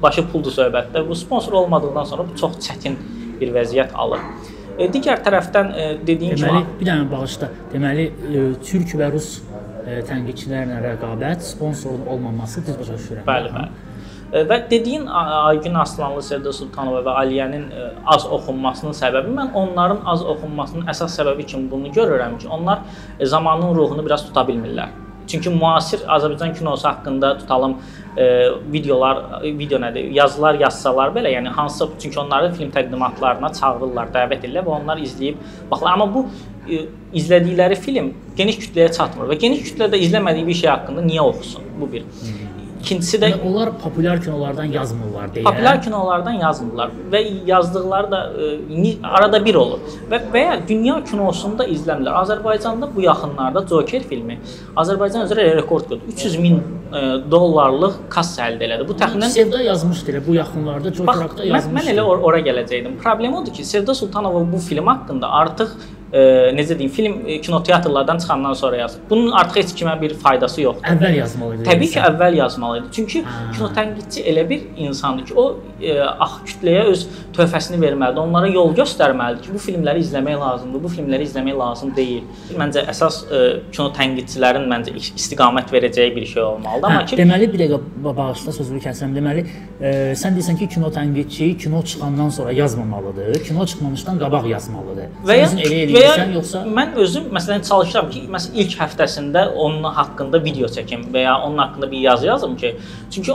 başı 0.04 0.26
puldur 0.34 0.52
söhbətdə. 0.56 1.06
Bu 1.08 1.16
sponsor 1.16 1.56
olmadıqdan 1.64 2.12
sonra 2.12 2.28
bu 2.28 2.36
çox 2.40 2.60
çətin 2.68 3.00
bir 3.40 3.56
vəziyyət 3.56 3.96
alır. 3.96 4.28
E, 4.74 4.90
digər 4.92 5.24
tərəfdən 5.24 5.72
e, 5.72 5.90
dediyin 6.04 6.36
Deməli, 6.36 6.64
kimi 6.66 6.80
bir 6.82 6.92
dənə 6.92 7.10
bağışla. 7.12 7.50
Deməli, 7.72 8.10
ə, 8.12 8.46
türk 8.66 8.96
və 9.00 9.12
rus 9.14 9.36
tənqidçilərlə 10.10 10.82
rəqabət 10.88 11.44
sponsorun 11.48 12.06
olmaması 12.08 12.64
düz 12.68 12.78
başa 12.80 13.00
düşürəm. 13.00 13.26
Bəli, 13.28 13.52
bəli. 13.56 13.90
Və 14.34 14.58
dediyin 14.70 15.06
Aygün 15.14 15.76
Aslanlı, 15.78 16.24
Sevda 16.26 16.50
Sultanova 16.58 17.04
və 17.06 17.14
Aliyənin 17.22 17.68
e, 17.70 17.90
az 18.16 18.24
oxunmasının 18.26 18.96
səbəbi 18.98 19.30
mən 19.36 19.52
onların 19.60 20.00
az 20.10 20.24
oxunmasının 20.26 20.90
əsas 20.90 21.14
səbəbi 21.20 21.46
kimi 21.52 21.70
bunu 21.70 21.92
görürəm 21.94 22.40
ki, 22.42 22.48
onlar 22.50 22.82
e, 23.20 23.26
zamanın 23.26 23.76
ruhunu 23.78 24.06
biraz 24.06 24.26
tuta 24.26 24.42
bilmirlər. 24.48 24.90
Çünki 25.28 25.54
müasir 25.54 26.02
Azərbaycan 26.16 26.56
kinosu 26.58 26.88
haqqında 26.88 27.38
tutalım 27.38 27.78
videolar, 28.72 29.44
e, 29.44 29.52
video 29.58 29.80
nədir, 29.82 30.12
yazılar 30.14 30.60
yazsalar 30.62 31.14
belə, 31.16 31.32
yəni 31.34 31.54
hansı 31.56 31.88
çünki 32.02 32.20
onları 32.20 32.54
film 32.54 32.72
təqdimatlarına 32.74 33.54
çağırırlar, 33.60 34.12
dəvət 34.14 34.44
edirlər 34.44 34.68
və 34.68 34.76
onlar 34.80 35.02
izləyib 35.02 35.40
baxırlar. 35.72 35.94
Amma 35.94 36.10
bu 36.14 36.26
e, 36.70 36.84
izlədikləri 37.14 37.76
film 37.76 38.14
geniş 38.38 38.60
kütləyə 38.66 38.92
çatmır 38.98 39.34
və 39.34 39.40
geniş 39.46 39.66
kütlə 39.72 39.90
də 39.94 40.02
izləmədiyi 40.08 40.48
bir 40.48 40.60
şey 40.62 40.70
haqqında 40.70 41.06
niyə 41.08 41.26
oxusun? 41.32 41.66
Bu 41.82 41.92
bir. 41.92 42.06
İkincisi 42.84 43.18
də 43.22 43.30
Yəni, 43.32 43.42
onlar 43.48 43.70
populyar 43.80 44.20
kinolardan 44.22 44.66
yazmırlar 44.74 45.30
deyə. 45.36 45.44
Populyar 45.48 45.82
kinolardan 45.82 46.32
yazmırlar 46.42 46.90
və 47.12 47.22
yazdıqları 47.48 48.12
da 48.12 48.20
e, 48.34 48.50
ni- 48.82 48.98
arada 49.04 49.40
bir 49.46 49.56
olur. 49.56 49.80
Və 50.12 50.20
və 50.34 50.42
ya 50.44 50.58
dünya 50.68 50.98
kinosunda 51.08 51.64
izləmirlər. 51.66 52.18
Azərbaycanda 52.24 52.90
bu 52.96 53.02
yaxınlarda 53.06 53.64
Joker 53.70 54.04
filmi 54.10 54.40
Azərbaycan 54.76 55.24
üzrə 55.28 55.48
rekord 55.62 55.88
qırdı. 55.90 56.02
300 56.12 56.38
min 56.44 56.60
e, 56.60 57.02
dollarlıq 57.32 57.96
kassa 58.10 58.50
əldə 58.50 58.68
elədi. 58.68 58.88
Bu 58.92 59.00
təxminən 59.00 59.32
Sevda 59.40 59.62
yazmışdı 59.64 60.12
elə 60.18 60.22
bu 60.28 60.36
yaxınlarda 60.42 60.90
Bax, 60.92 60.98
Jokerakda 61.00 61.44
mən, 61.44 61.54
yazmışdı. 61.56 61.80
mən 61.80 61.92
elə 61.96 62.02
or 62.12 62.18
ora 62.30 62.40
gələcəydim. 62.50 62.98
Problem 63.04 63.34
odur 63.40 63.54
ki, 63.54 63.66
Sevda 63.66 63.94
Sultanova 63.96 64.44
bu 64.54 64.58
film 64.58 64.88
haqqında 64.88 65.32
artıq 65.32 65.70
e, 66.14 66.22
necə 66.58 66.78
deyim, 66.80 66.92
film 66.92 67.16
e, 67.28 67.42
kinoteatrlardan 67.42 68.18
çıxandan 68.18 68.54
sonra 68.54 68.78
yazır. 68.78 69.02
Bunun 69.10 69.32
artıq 69.32 69.60
heç 69.62 69.74
kimə 69.82 69.96
bir 70.02 70.14
faydası 70.24 70.62
yoxdur. 70.62 70.88
Əvvəl 70.94 71.18
yazmalı 71.18 71.56
idi. 71.58 71.68
Təbii 71.70 71.92
ki, 71.96 72.00
əvvəl 72.10 72.38
yazmalı 72.38 72.82
idi. 72.82 72.92
Çünki 73.00 73.24
kino 73.56 73.72
tənqidçi 73.78 74.26
elə 74.32 74.50
bir 74.50 74.68
insandır 74.78 75.26
ki, 75.26 75.34
o 75.36 75.46
e, 75.84 75.98
ax 76.02 76.40
kütləyə 76.50 76.86
öz 76.92 77.06
töhfəsini 77.36 77.80
verməlidir. 77.82 78.22
Onlara 78.24 78.50
yol 78.52 78.74
göstərməlidir 78.78 79.48
ki, 79.48 79.54
bu 79.56 79.62
filmləri 79.64 80.04
izləmək 80.04 80.40
lazımdır, 80.42 80.84
bu 80.84 80.92
filmləri 80.94 81.28
izləmək 81.28 81.58
lazım 81.60 81.94
deyil. 81.98 82.24
Məncə 82.60 82.86
əsas 82.94 83.20
e, 83.28 83.42
kino 83.74 83.90
tənqidçilərin 83.98 84.68
məncə 84.72 84.96
istiqamət 85.00 85.74
verəcəyi 85.74 86.16
bir 86.16 86.28
şey 86.30 86.44
olmalıdır. 86.44 86.90
Amma 86.90 87.02
hə, 87.02 87.10
ki, 87.12 87.20
deməli 87.20 87.50
bir 87.54 87.64
dəqiqə 87.64 88.14
bağışla 88.22 88.56
sözünü 88.60 88.84
kəsəm. 88.84 89.16
Deməli, 89.18 89.46
e, 89.80 89.94
sən 90.20 90.38
deyirsən 90.38 90.60
ki, 90.62 90.70
kino 90.78 90.92
tənqidçi 90.94 91.50
kino 91.64 91.82
çıxandan 91.84 92.30
sonra 92.38 92.52
yazmamalıdır. 92.58 93.44
Kino 93.48 93.66
çıxmamışdan 93.66 94.22
qabaq 94.22 94.50
yazmalıdır. 94.54 95.10
Və 95.26 95.40
Sən 95.42 95.50
özün 95.50 95.64
elə 95.66 95.82
və 95.94 96.04
ya 96.04 96.14
eləyirsən 96.14 96.38
yoxsa 96.38 96.64
mən 96.80 96.96
özüm 97.04 97.30
məsələn 97.36 97.66
çalışıram 97.70 98.10
ki, 98.14 98.24
məsələn 98.34 98.62
ilk 98.64 98.78
həftəsində 98.82 99.46
onun 99.66 99.90
haqqında 99.98 100.44
video 100.44 100.70
çəkim 100.78 101.08
və 101.14 101.26
ya 101.28 101.36
onun 101.42 101.58
haqqında 101.64 101.92
bir 101.92 102.06
yazı 102.08 102.28
yazım 102.28 102.58
ki, 102.58 102.76
çünki 103.12 103.32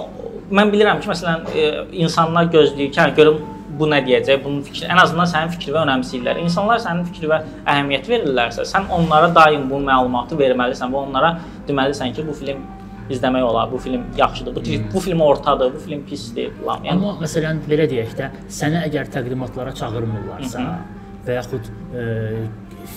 mən 0.51 0.73
bilirəm 0.73 1.01
ki, 1.03 1.11
məsələn 1.11 1.47
e, 1.55 1.69
insanlar 2.05 2.51
gözləyir 2.53 2.93
ki, 2.93 3.01
hə, 3.01 3.15
görüm 3.17 3.41
bu 3.79 3.87
nə 3.91 4.01
deyəcək, 4.07 4.41
bunun 4.45 4.63
fikri, 4.67 4.89
ən 4.91 5.01
azından 5.03 5.29
sənin 5.31 5.53
fikrini 5.55 5.79
önəmsəyirlər. 5.85 6.41
İnsanlar 6.43 6.81
sənin 6.83 7.05
fikrinə 7.11 7.43
əhəmiyyət 7.65 8.11
verirlərsə, 8.11 8.67
sən 8.69 8.89
onlara 8.95 9.31
daim 9.35 9.69
bu 9.71 9.81
məlumatı 9.85 10.39
verməlisən 10.41 10.93
və 10.95 11.03
onlara 11.05 11.37
deməlisən 11.69 12.15
ki, 12.17 12.27
bu 12.27 12.35
film 12.39 12.65
izləmək 13.13 13.45
olar. 13.45 13.73
Bu 13.73 13.79
film 13.79 14.05
yaxşıdır. 14.17 14.57
Bu, 14.57 14.61
hmm. 14.61 14.89
bu 14.95 15.01
film 15.01 15.21
ortadır, 15.21 15.75
bu 15.75 15.79
film 15.79 16.05
pisdir 16.07 16.51
falan. 16.61 16.85
Yəni 16.89 16.97
Amma 16.97 17.15
məsələn 17.23 17.63
belə 17.69 17.89
deyək 17.91 18.17
də, 18.19 18.31
səni 18.53 18.83
əgər 18.89 19.13
təqdimatlara 19.15 19.75
çağırmırlarsa 19.75 20.59
Hı 20.59 20.65
-hı. 20.65 21.27
və 21.27 21.39
yaxud 21.39 21.71
e, 22.01 22.05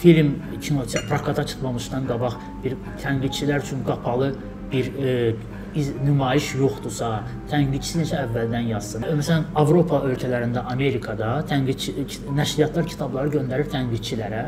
film 0.02 0.36
kino 0.62 0.84
prokata 1.10 1.46
çıxmamışdan 1.46 2.08
qabaq 2.08 2.36
bir 2.64 2.76
tənqidçilər 3.04 3.64
üçün 3.64 3.84
qapalı 3.88 4.34
bir 4.72 4.86
e, 5.04 5.36
iz, 5.75 5.91
nümayiş 6.05 6.51
yoxdursa, 6.60 7.10
tənqidçi 7.51 8.01
necə 8.01 8.19
əvvəldən 8.25 8.67
yazsın. 8.71 9.05
Məsələn, 9.19 9.47
Avropa 9.60 10.01
ölkələrində, 10.07 10.65
Amerikada 10.71 11.38
tənqidçi 11.49 11.95
nəşriyyatlar 12.38 12.88
kitabları 12.91 13.34
göndərir 13.38 13.71
tənqidçilərə 13.71 14.43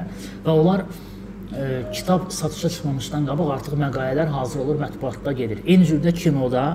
və 0.46 0.56
onlar 0.56 0.86
e, 0.86 1.84
kitab 1.94 2.30
satışa 2.34 2.74
çıxmamışdan 2.76 3.30
qabaq 3.30 3.54
artıq 3.58 3.80
məqalələr 3.86 4.34
hazır 4.36 4.66
olur, 4.66 4.82
mətbuatda 4.84 5.36
gedir. 5.40 5.64
Eyni 5.66 5.88
cürdə 5.90 6.14
kinoda 6.18 6.66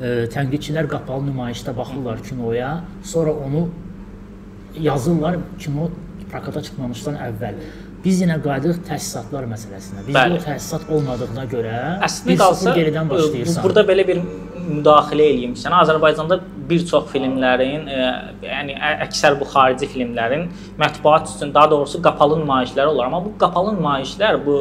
e, 0.00 0.26
tənqidçilər 0.34 0.88
qapalı 0.90 1.28
nümayişdə 1.30 1.76
baxırlar 1.76 2.22
kinoya, 2.28 2.72
sonra 3.04 3.36
onu 3.46 3.68
yazırlar 4.80 5.40
kino 5.58 5.90
prokata 6.30 6.62
çıxmamışdan 6.62 7.16
əvvəl. 7.28 7.62
Biz 8.00 8.22
yenə 8.24 8.38
qayıdırıq 8.40 8.78
təsisatlar 8.88 9.44
məsələsinə. 9.50 10.06
Bizdə 10.06 10.22
o 10.32 10.38
təsisat 10.40 10.86
olmadığına 10.88 11.42
görə 11.50 11.74
əslində 12.06 12.36
qalsa 12.40 12.72
geridən 12.78 13.10
başlayırsan. 13.10 13.60
Burada 13.66 13.84
belə 13.90 14.06
bir 14.08 14.22
müdaxilə 14.70 15.26
eləyim. 15.34 15.52
Sən 15.60 15.76
Azərbaycanda 15.76 16.38
bir 16.70 16.86
çox 16.88 17.10
filmlərin, 17.12 17.84
e, 17.92 18.08
yəni 18.46 18.78
əksər 19.06 19.36
bu 19.40 19.48
xarici 19.52 19.90
filmlərin 19.92 20.48
mətbuat 20.80 21.28
üçün, 21.34 21.52
daha 21.54 21.70
doğrusu 21.74 22.00
qapalı 22.02 22.40
nümayişləri 22.40 22.94
olur. 22.94 23.04
Amma 23.04 23.20
bu 23.24 23.34
qapalı 23.40 23.76
nümayişlər 23.76 24.40
bu 24.46 24.58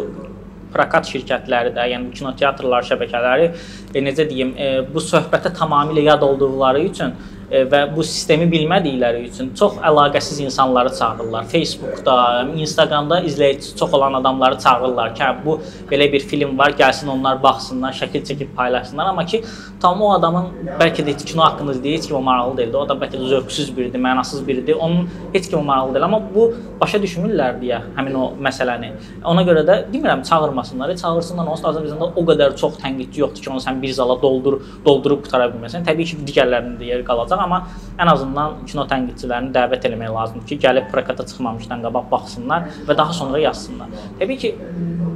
prokat 0.74 1.08
şirkətləri 1.10 1.72
də, 1.78 1.88
yəni 1.94 2.12
kinoteatrlar 2.20 2.92
şəbəkələri 2.92 3.52
e, 3.94 4.04
necə 4.04 4.28
deyim, 4.28 4.56
e, 4.58 4.72
bu 4.94 5.00
söhbətə 5.00 5.56
tamamilə 5.56 6.10
yad 6.12 6.28
olduqları 6.28 6.84
üçün 6.92 7.16
E, 7.16 7.39
və 7.50 7.82
bu 7.96 8.04
sistemi 8.06 8.46
bilmədikləri 8.52 9.24
üçün 9.30 9.52
çox 9.58 9.80
əlaqəsiz 9.90 10.42
insanları 10.44 10.92
çağırırlar. 10.98 11.48
Facebookda, 11.50 12.16
Instagramda 12.56 13.22
izləyicisi 13.26 13.78
çox 13.80 13.94
olan 13.94 14.14
adamları 14.14 14.60
çağırırlar 14.60 15.16
ki, 15.16 15.24
hə, 15.24 15.46
bu 15.46 15.60
belə 15.92 16.12
bir 16.14 16.20
film 16.20 16.58
var, 16.58 16.76
gəlsin 16.80 17.10
onlar 17.10 17.42
baxsınlar, 17.44 17.94
şəkil 17.94 18.26
çəkib 18.30 18.54
paylaşsınlar, 18.56 19.06
amma 19.06 19.26
ki 19.26 19.44
tam 19.82 20.02
o 20.02 20.12
adamın 20.14 20.52
bəlkə 20.80 21.06
də 21.06 21.16
heç 21.16 21.26
kino 21.32 21.44
haqqında 21.44 21.74
heç 21.88 22.10
kimə 22.10 22.22
maraqlı 22.24 22.58
deyildi. 22.58 22.78
O 22.78 22.86
da 22.90 22.98
bəlkə 23.02 23.18
də 23.18 23.32
zövqsüz 23.34 23.74
biridir, 23.78 24.00
mənasız 24.00 24.46
biridir. 24.48 24.78
Onun 24.80 25.10
heç 25.34 25.50
kimə 25.50 25.64
maraqlı 25.66 25.96
deyil, 25.96 26.06
amma 26.06 26.22
bu 26.36 26.52
başa 26.82 27.02
düşmürlər 27.02 27.58
deyə 27.64 27.82
həmin 27.98 28.20
o 28.20 28.26
məsələni. 28.46 28.92
Ona 29.26 29.44
görə 29.48 29.66
də 29.66 29.80
demirəm 29.94 30.24
çağırmasınlar, 30.30 30.96
çağırsınlar. 31.02 31.48
Onsuz 31.48 31.64
da 31.64 31.74
Azərbaycanda 31.74 32.12
o 32.16 32.26
qədər 32.30 32.56
çox 32.60 32.78
tənqidçi 32.84 33.24
yoxdur 33.24 33.44
ki, 33.44 33.50
onu 33.56 33.64
sən 33.64 33.82
bir 33.82 33.94
zala 33.96 34.22
doldur, 34.22 34.60
doldurub 34.86 35.24
qutara 35.26 35.50
bilməsən. 35.54 35.86
Təbii 35.88 36.12
ki, 36.12 36.22
digərlərinin 36.28 36.78
də 36.80 36.92
yeri 36.92 37.06
qalacaq 37.08 37.39
olacaq, 37.40 37.44
amma 37.46 37.68
ən 38.00 38.12
azından 38.12 38.66
kino 38.68 38.86
tənqidçilərini 38.88 39.54
dəvət 39.54 39.88
etmək 39.90 40.12
lazımdır 40.14 40.48
ki, 40.48 40.58
gəlib 40.60 40.90
prokata 40.92 41.26
çıxmamışdan 41.26 41.84
qabaq 41.84 42.10
baxsınlar 42.12 42.70
və 42.88 42.98
daha 42.98 43.14
sonra 43.14 43.40
yazsınlar. 43.40 43.88
Təbii 44.20 44.38
ki, 44.38 44.56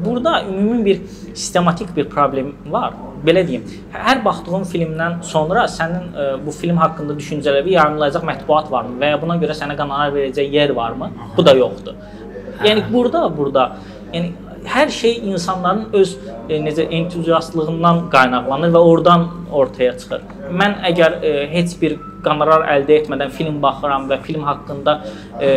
burada 0.05 0.43
ümumi 0.43 0.85
bir 0.85 1.01
sistematik 1.33 1.95
bir 1.95 2.09
problem 2.09 2.53
var. 2.65 2.93
Belə 3.25 3.45
deyim, 3.47 3.63
hər 3.93 4.23
baxdığın 4.25 4.65
filmdən 4.67 5.21
sonra 5.23 5.65
sənin 5.71 6.09
ə, 6.11 6.23
e, 6.23 6.45
bu 6.45 6.51
film 6.51 6.77
haqqında 6.77 7.15
düşüncələri 7.15 7.77
yayımlayacaq 7.77 8.25
mətbuat 8.27 8.71
varmı 8.71 8.99
və 8.99 9.13
ya 9.13 9.21
buna 9.21 9.37
görə 9.39 9.55
sənə 9.55 9.77
qənaət 9.79 10.17
verəcək 10.17 10.51
yer 10.51 10.75
varmı? 10.75 11.09
Bu 11.37 11.45
da 11.45 11.55
yoxdur. 11.55 11.95
Yəni 12.63 12.83
burada 12.91 13.23
burada 13.37 13.69
yəni 14.13 14.33
hər 14.65 14.89
şey 14.93 15.19
insanların 15.31 15.85
öz 15.93 16.15
e, 16.49 16.59
necə 16.63 16.87
entuziastlığından 16.99 18.07
qaynaqlanır 18.13 18.73
və 18.75 18.81
oradan 18.91 19.27
ortaya 19.51 19.97
çıxır. 19.99 20.25
Mən 20.51 20.79
əgər 20.91 21.19
e, 21.21 21.33
heç 21.53 21.75
bir 21.81 21.97
qonorar 22.23 22.67
əldə 22.75 23.01
etmədən 23.01 23.33
film 23.35 23.59
baxıram 23.63 24.07
və 24.11 24.19
film 24.23 24.45
haqqında 24.47 24.95
e, 25.41 25.51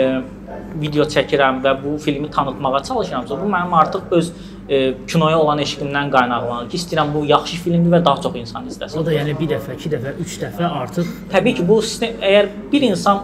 video 0.81 1.07
çəkirəm 1.11 1.63
və 1.65 1.77
bu 1.83 1.97
filmi 2.03 2.31
tanıtmağa 2.31 2.83
çalışıramsa, 2.89 3.41
bu 3.43 3.49
mənim 3.51 3.75
artıq 3.75 4.13
öz 4.19 4.33
e, 4.69 4.95
kinoya 5.07 5.39
olan 5.39 5.63
eşqimdən 5.63 6.11
qaynaqlanır 6.13 6.69
ki, 6.71 6.81
istəyirəm 6.81 7.15
bu 7.15 7.25
yaxşı 7.27 7.63
filmdir 7.65 7.97
və 7.97 8.05
daha 8.05 8.23
çox 8.23 8.37
insan 8.43 8.67
izləsin. 8.71 9.01
O 9.01 9.07
da 9.07 9.15
yəni 9.15 9.37
bir 9.39 9.55
dəfə, 9.55 9.79
iki 9.79 9.93
dəfə, 9.95 10.17
üç 10.23 10.39
dəfə 10.43 10.69
artıq 10.83 11.15
Təbii 11.33 11.57
ki, 11.59 11.69
bu 11.69 11.81
sistem 11.83 12.19
əgər 12.21 12.51
bir 12.73 12.91
insan 12.91 13.23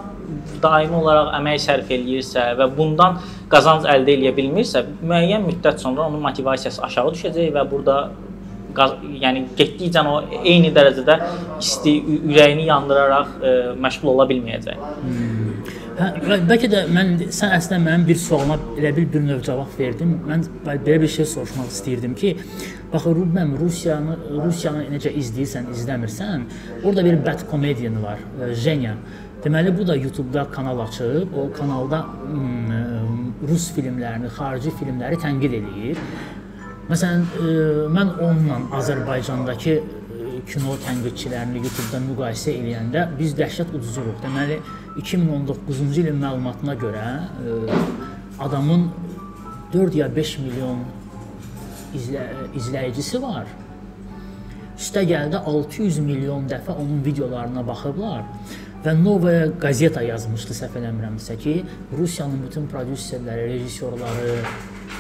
daimi 0.63 0.99
olaraq 0.99 1.33
əmək 1.39 1.63
sərf 1.67 1.93
eləyirsə 1.97 2.49
və 2.59 2.69
bundan 2.77 3.21
qazanc 3.53 3.87
əldə 3.89 4.17
edə 4.19 4.35
bilmirsə, 4.37 4.85
müəyyən 5.03 5.47
müddət 5.47 5.83
sonra 5.85 6.09
onun 6.09 6.23
motivasiyası 6.25 6.83
aşağı 6.89 7.15
düşəcək 7.17 7.51
və 7.57 7.65
burada 7.71 7.99
yəni 9.21 9.47
getdikcə 9.57 10.03
o 10.09 10.19
eyni 10.43 10.73
dərəcədə 10.75 11.19
isti 11.61 11.99
ürəyini 12.01 12.67
yandıraraq 12.71 13.33
ə, 13.35 13.53
e, 13.53 13.55
məşğul 13.85 14.13
ola 14.15 14.27
bilməyəcək. 14.31 14.85
Hmm. 15.03 15.43
Hə, 15.93 16.39
bəlkə 16.49 16.71
də 16.73 16.87
mən 16.89 17.11
sən 17.35 17.53
əslində 17.59 17.83
mənim 17.85 18.07
bir 18.09 18.17
sualıma 18.19 18.57
elə 18.81 18.95
bil 18.97 19.09
bir 19.13 19.25
növ 19.27 19.43
cavab 19.45 19.75
verdin. 19.79 20.15
Mən 20.29 20.47
belə 20.65 21.01
bir 21.03 21.13
şey 21.17 21.29
soruşmaq 21.35 21.69
istəyirdim 21.75 22.15
ki, 22.19 22.33
bax 22.93 23.09
Rubəm 23.19 23.53
Rusiyanı 23.61 24.17
Rusiyanı 24.39 24.87
necə 24.95 25.13
izləyirsən, 25.21 25.69
izləmirsən, 25.75 26.49
orada 26.85 27.05
bir 27.05 27.21
bad 27.27 27.45
comedian 27.51 28.01
var, 28.03 28.25
Jenya. 28.65 28.97
Deməli 29.43 29.73
bu 29.79 29.87
da 29.87 29.97
YouTube-da 29.97 30.45
kanal 30.51 30.85
açıb, 30.85 31.33
o 31.35 31.49
kanalda 31.53 32.05
hmm, 32.05 33.49
rus 33.49 33.73
filmlərini, 33.75 34.31
xarici 34.37 34.71
filmləri 34.79 35.19
tənqid 35.19 35.59
eləyir 35.59 35.99
Məsələn, 36.91 37.23
e, 37.39 37.53
mən 37.95 38.09
onunla 38.19 38.57
Azərbaycandakı 38.77 39.75
e, 39.79 39.83
kino 40.51 40.75
tənqidçilərini 40.83 41.61
YouTube-da 41.63 42.01
müqayisə 42.03 42.53
edəndə 42.59 43.05
biz 43.17 43.37
dəhşət 43.39 43.71
uduzuruq. 43.77 44.17
Deməli 44.25 44.59
2019-cu 44.99 45.87
ilin 46.03 46.19
məlumatına 46.25 46.75
görə 46.83 47.05
e, 47.23 47.79
adamın 48.43 48.89
4 49.73 50.01
ya 50.01 50.11
5 50.17 50.35
milyon 50.43 50.83
izlə, 51.97 52.27
izləyicisi 52.59 53.23
var. 53.23 53.47
Üstə 54.75 55.07
gəldi 55.07 55.39
600 55.39 56.03
milyon 56.03 56.51
dəfə 56.51 56.75
onun 56.75 57.01
videolarına 57.07 57.63
baxıblar. 57.67 58.27
Və 58.83 58.93
Novaya 58.99 59.47
qazeta 59.63 60.03
yazmışdı 60.03 60.57
səhv 60.59 60.81
eləmirəmsə 60.81 61.37
ki, 61.39 61.53
Rusiyanın 61.95 62.41
bütün 62.49 62.65
prodüserləri, 62.71 63.45
rejissorları, 63.53 64.33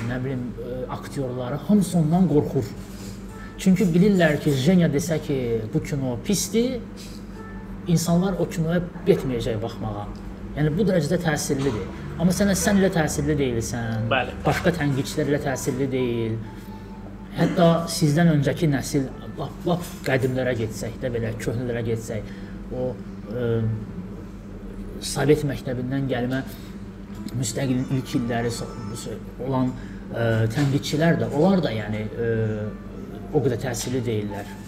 nə 0.06 0.18
bilim 0.22 0.44
e, 0.54 0.76
aktyorları 0.96 1.58
hamısı 1.66 1.98
ondan 1.98 2.28
qorxur. 2.30 2.68
Çünki 3.58 3.88
bilirlər 3.94 4.38
ki, 4.42 4.54
Jenya 4.64 4.86
desə 4.92 5.18
ki, 5.22 5.38
bu 5.74 5.82
kino 5.82 6.14
pisdir, 6.26 6.78
insanlar 7.90 8.38
o 8.38 8.46
kinoya 8.46 8.84
getməyəcək 9.08 9.58
baxmağa. 9.62 10.06
Yəni 10.56 10.74
bu 10.76 10.86
dərəcədə 10.86 11.18
təsirlidir. 11.24 11.86
Amma 12.20 12.34
sən 12.36 12.52
sən 12.58 12.78
elə 12.78 12.90
təsirli 12.94 13.34
deyilsən. 13.38 14.06
Bəli. 14.12 14.36
Başqa 14.46 14.76
tənqidçilər 14.78 15.32
elə 15.32 15.40
təsirli 15.42 15.88
deyil. 15.90 16.36
Hətta 17.34 17.68
sizdən 17.90 18.30
öncəki 18.36 18.68
nəsil 18.70 19.08
lap 19.38 19.66
lap 19.66 19.86
qədimlərə 20.06 20.52
getsək 20.58 20.98
də 21.02 21.10
belə 21.14 21.32
köhnələrə 21.40 21.82
getsək, 21.86 22.28
o 22.76 22.92
Sovet 25.02 25.42
məktəbindən 25.48 26.06
gəlmə 26.10 26.42
müstəqilin 27.38 27.88
ilk 27.96 28.14
illəri 28.18 28.50
olan 29.42 29.72
ə, 29.72 30.46
tənqidçilər 30.52 31.18
də, 31.22 31.30
onlar 31.34 31.62
da 31.64 31.72
yəni 31.74 32.04
ə, 32.06 32.28
o 33.32 33.40
qədər 33.40 33.62
təsirli 33.64 34.02
deyillər. 34.04 34.58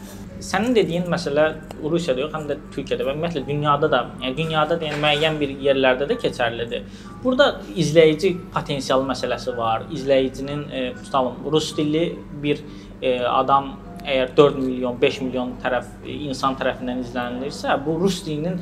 sənin 0.44 0.74
dediyin 0.76 1.06
məsələ 1.08 1.44
Rusiyada 1.82 2.20
yox, 2.20 2.32
həm 2.34 2.48
də 2.48 2.56
Türkiyədə 2.74 3.04
və 3.06 3.14
ümumiyyətlə 3.14 3.42
dünyada 3.46 3.88
da, 3.92 4.00
yəni 4.22 4.36
dünyada 4.36 4.76
da 4.80 4.88
yəni 4.88 5.00
müəyyən 5.04 5.38
bir 5.40 5.54
yerlərdə 5.66 6.08
də 6.10 6.18
keçərlidir. 6.20 6.82
Burada 7.22 7.46
izləyici 7.80 8.34
potensialı 8.52 9.06
məsələsi 9.08 9.56
var. 9.56 9.86
İzləyicinin 9.94 10.66
e, 10.68 10.82
tutalım 11.04 11.38
rus 11.52 11.70
dilli 11.76 12.04
bir 12.42 12.60
e, 13.00 13.20
adam 13.20 13.70
əgər 14.04 14.32
4 14.36 14.62
milyon, 14.62 14.96
5 15.00 15.20
milyon 15.24 15.52
tərəf 15.62 15.90
insan 16.04 16.56
tərəfindən 16.60 17.02
izlənilirsə, 17.04 17.74
bu 17.84 17.96
rus 18.00 18.20
dilinin 18.26 18.60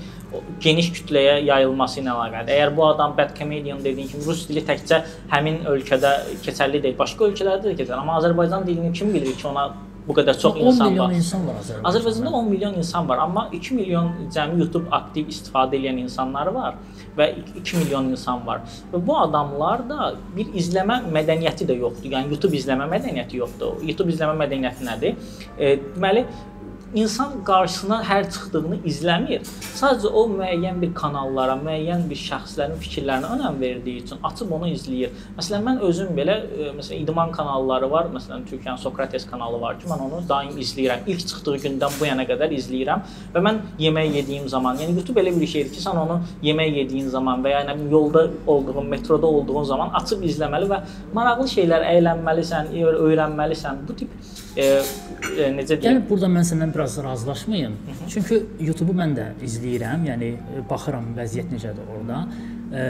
geniş 0.63 0.91
kütləyə 0.97 1.39
yayılması 1.45 2.01
ilə 2.01 2.15
əlaqəlidir. 2.15 2.57
Əgər 2.57 2.75
bu 2.77 2.87
adam 2.89 3.17
bad 3.19 3.35
comedian 3.39 3.83
dediyin 3.85 4.11
kimi 4.13 4.27
rus 4.29 4.47
dili 4.49 4.65
təkcə 4.67 5.03
həmin 5.33 5.63
ölkədə 5.73 6.13
keçərli 6.45 6.83
deyil, 6.83 6.99
başqa 6.99 7.29
ölkələrdə 7.31 7.71
də 7.71 7.79
keçərli. 7.81 8.01
Amma 8.01 8.21
Azərbaycan 8.23 8.67
dilini 8.69 8.93
kim 8.97 9.13
bilir 9.15 9.35
ki, 9.37 9.47
ona 9.51 9.69
bu 10.07 10.17
qədər 10.17 10.39
çox 10.39 10.57
10 10.59 10.67
insan 10.67 10.91
milyon 10.91 11.05
var. 11.05 11.15
insan 11.15 11.47
var 11.47 11.59
Azərbaycanda. 11.61 11.89
Azərbaycanda 11.91 12.33
10 12.39 12.51
milyon 12.51 12.79
insan 12.83 13.09
var, 13.09 13.23
amma 13.23 13.45
2 13.53 13.77
milyon 13.79 14.09
cəmi 14.35 14.59
YouTube 14.63 14.91
aktiv 14.99 15.31
istifadə 15.31 15.79
edən 15.79 16.01
insanlar 16.03 16.51
var 16.55 16.81
və 17.17 17.29
2 17.59 17.83
milyon 17.83 18.11
insan 18.13 18.45
var. 18.47 18.63
Və 18.93 19.01
bu 19.07 19.17
adamlar 19.19 19.85
da 19.89 20.13
bir 20.37 20.53
izləmə 20.59 21.03
mədəniyyəti 21.13 21.69
də 21.69 21.77
yoxdur. 21.83 22.11
Yəni 22.17 22.35
YouTube 22.35 22.59
izləmə 22.59 22.89
mədəniyyəti 22.93 23.41
yoxdur. 23.41 23.83
YouTube 23.87 24.15
izləmə 24.15 24.37
mədəniyyəti 24.45 24.89
nədir? 24.89 25.19
E, 25.59 25.75
deməli 25.95 26.25
insan 26.95 27.45
qarşısına 27.45 27.99
hər 28.05 28.27
çıxdığını 28.31 28.79
izləmir. 28.89 29.47
Sadəcə 29.79 30.11
o 30.13 30.27
müəyyən 30.29 30.81
bir 30.83 30.93
kanallara, 30.97 31.55
müəyyən 31.63 32.05
bir 32.11 32.19
şəxslərin 32.21 32.77
fikirlərinə 32.83 33.31
önəm 33.37 33.57
verdiyi 33.61 34.03
üçün 34.03 34.21
açıb 34.29 34.53
onu 34.53 34.69
izləyir. 34.73 35.15
Məsələn 35.39 35.65
mən 35.69 35.81
özüm 35.89 36.13
belə 36.17 36.37
e, 36.43 36.69
məsələn 36.77 37.03
idman 37.05 37.33
kanalları 37.33 37.89
var. 37.91 38.11
Məsələn 38.13 38.45
Türkiyənin 38.51 38.83
Sokrates 38.83 39.27
kanalı 39.31 39.61
var 39.61 39.79
ki, 39.81 39.89
mən 39.89 40.05
onu 40.07 40.21
daim 40.29 40.59
izləyirəm. 40.61 41.07
İlk 41.07 41.27
çıxdığı 41.33 41.57
gündən 41.65 41.99
bu 42.01 42.09
yana 42.11 42.29
qədər 42.29 42.53
izləyirəm 42.59 43.09
və 43.35 43.45
mən 43.49 43.63
yemək 43.81 44.13
yediyim 44.21 44.49
zaman, 44.53 44.81
yəni 44.85 45.01
YouTube 45.01 45.25
elə 45.25 45.35
bir 45.41 45.53
şeydir 45.55 45.73
ki, 45.73 45.81
sən 45.87 45.99
onu 46.05 46.21
yemək 46.45 46.79
yediyin 46.83 47.09
zaman 47.09 47.45
və 47.45 47.57
ya 47.57 47.65
nə 47.69 47.79
bilim 47.79 47.91
yolda 47.97 48.29
olduğun, 48.47 48.87
metroda 48.93 49.27
olduğun 49.27 49.65
zaman 49.73 49.97
açıb 50.03 50.29
izləməli 50.29 50.69
və 50.69 50.83
maraqlı 51.17 51.49
şeylər 51.57 51.89
əylənməlisən, 51.97 52.73
öyrənməlisən. 53.09 53.87
Bu 53.89 53.97
tip 53.97 54.11
e, 54.57 54.65
e, 54.65 55.49
necə 55.57 55.77
deyim? 55.77 55.87
Yəni 55.87 56.03
burada 56.09 56.29
mən 56.33 56.47
səndən 56.47 56.73
biraz 56.75 56.97
razılaşmayım. 57.05 57.77
Çünki 58.13 58.41
YouTube-u 58.61 58.95
mən 58.97 59.15
də 59.17 59.29
izləyirəm, 59.47 60.07
yəni 60.11 60.31
e, 60.37 60.65
baxıram 60.71 61.13
vəziyyət 61.17 61.55
necədir 61.55 61.93
orada. 61.97 62.23
E, 62.73 62.85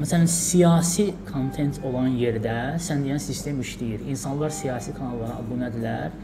məsələn 0.00 0.28
siyasi 0.30 1.10
kontent 1.30 1.80
olan 1.84 2.16
yerdə 2.20 2.56
sən 2.82 3.04
deyən 3.06 3.22
sistem 3.22 3.60
işləyir. 3.64 4.04
İnsanlar 4.14 4.54
siyasi 4.54 4.94
kanallara 4.96 5.40
abunədirlər. 5.42 6.16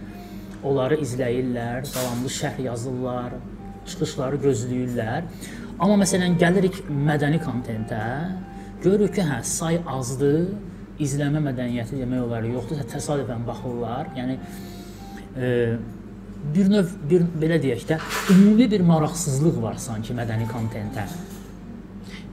Onları 0.65 1.01
izləyirlər, 1.01 1.87
davamlı 1.89 2.33
şərh 2.33 2.61
yazırlar, 2.67 3.37
çıxışları 3.89 4.41
gözləyirlər. 4.45 5.29
Amma 5.81 6.03
məsələn 6.03 6.35
gəlirik 6.41 6.83
mədəni 6.93 7.39
kontentə, 7.41 8.03
görürük 8.85 9.15
ki, 9.17 9.25
hə, 9.25 9.39
say 9.49 9.79
azdır, 9.89 10.51
izləmə 11.01 11.41
mədəniyyəti 11.47 11.97
demək 12.03 12.27
olar 12.27 12.45
yoxdur, 12.45 12.83
təsadüfən 12.93 13.47
baxırlar. 13.47 14.11
Yəni 14.19 14.37
bir 16.55 16.71
növ 16.73 16.87
bir 17.11 17.27
belə 17.43 17.59
deyək 17.63 17.85
də, 17.91 17.99
ümumi 18.33 18.71
bir 18.71 18.81
maraqsızlıq 18.81 19.61
var 19.63 19.75
sanki 19.79 20.15
mədəni 20.17 20.47
kontentə. 20.51 21.05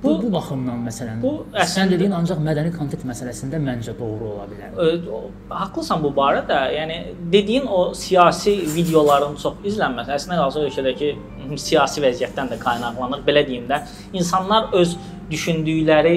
Bu, 0.03 0.09
bu, 0.09 0.23
bu 0.23 0.29
baxımdan 0.33 0.83
məsələn, 0.85 1.21
bu 1.21 1.31
sən 1.53 1.63
əslində- 1.63 1.91
dediyin 1.95 2.11
ancaq 2.13 2.37
mədəni 2.45 2.71
kontent 2.77 3.01
məsələsində 3.09 3.57
məncə 3.57 3.95
doğru 3.99 4.27
ola 4.33 4.43
bilər. 4.51 4.75
O- 5.09 5.31
Haqlısan 5.49 6.03
bu 6.03 6.11
barədə. 6.19 6.59
Yəni 6.75 6.97
dediyin 7.31 7.65
o 7.67 7.93
siyasi 7.93 8.53
videoların 8.75 9.35
çox 9.41 9.53
izlənməsi 9.65 10.13
əslində 10.17 10.37
qalsa 10.43 10.59
ölkədəki 10.67 11.09
siyasi 11.57 12.01
vəziyyətdən 12.05 12.51
də 12.53 12.59
qaynaqlanır. 12.61 13.25
Belə 13.27 13.47
deyim 13.47 13.65
də, 13.67 13.81
insanlar 14.13 14.69
öz 14.73 14.97
düşündükləri 15.31 16.15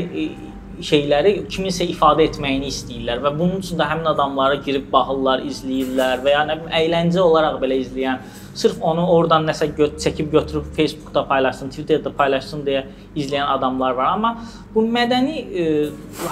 şeyləri 0.85 1.33
kiminsə 1.51 1.87
ifadə 1.93 2.25
etməyini 2.29 2.69
istəyirlər 2.71 3.23
və 3.25 3.33
bunun 3.38 3.61
üçün 3.62 3.81
də 3.81 3.87
həmin 3.90 4.09
adamlara 4.11 4.59
girib 4.64 4.88
baxırlar, 4.93 5.43
izləyirlər 5.49 6.23
və 6.25 6.35
ya 6.35 6.45
nə 6.49 6.57
bilim 6.61 6.77
əyləncə 6.81 7.21
olaraq 7.23 7.59
belə 7.62 7.81
izləyən, 7.83 8.23
sırf 8.61 8.81
onu 8.93 9.05
oradan 9.14 9.47
nəsə 9.49 9.71
gö 9.77 9.90
çəkib 10.01 10.31
götürüb 10.35 10.71
Facebookda 10.77 11.25
paylaşsın, 11.29 11.73
Twitterdə 11.75 12.12
paylaşsın 12.16 12.64
deyə 12.66 12.87
izləyən 13.14 13.53
adamlar 13.57 13.99
var. 13.99 14.14
Amma 14.16 14.35
bu 14.75 14.85
mədəni 14.97 15.37
e, 15.40 15.69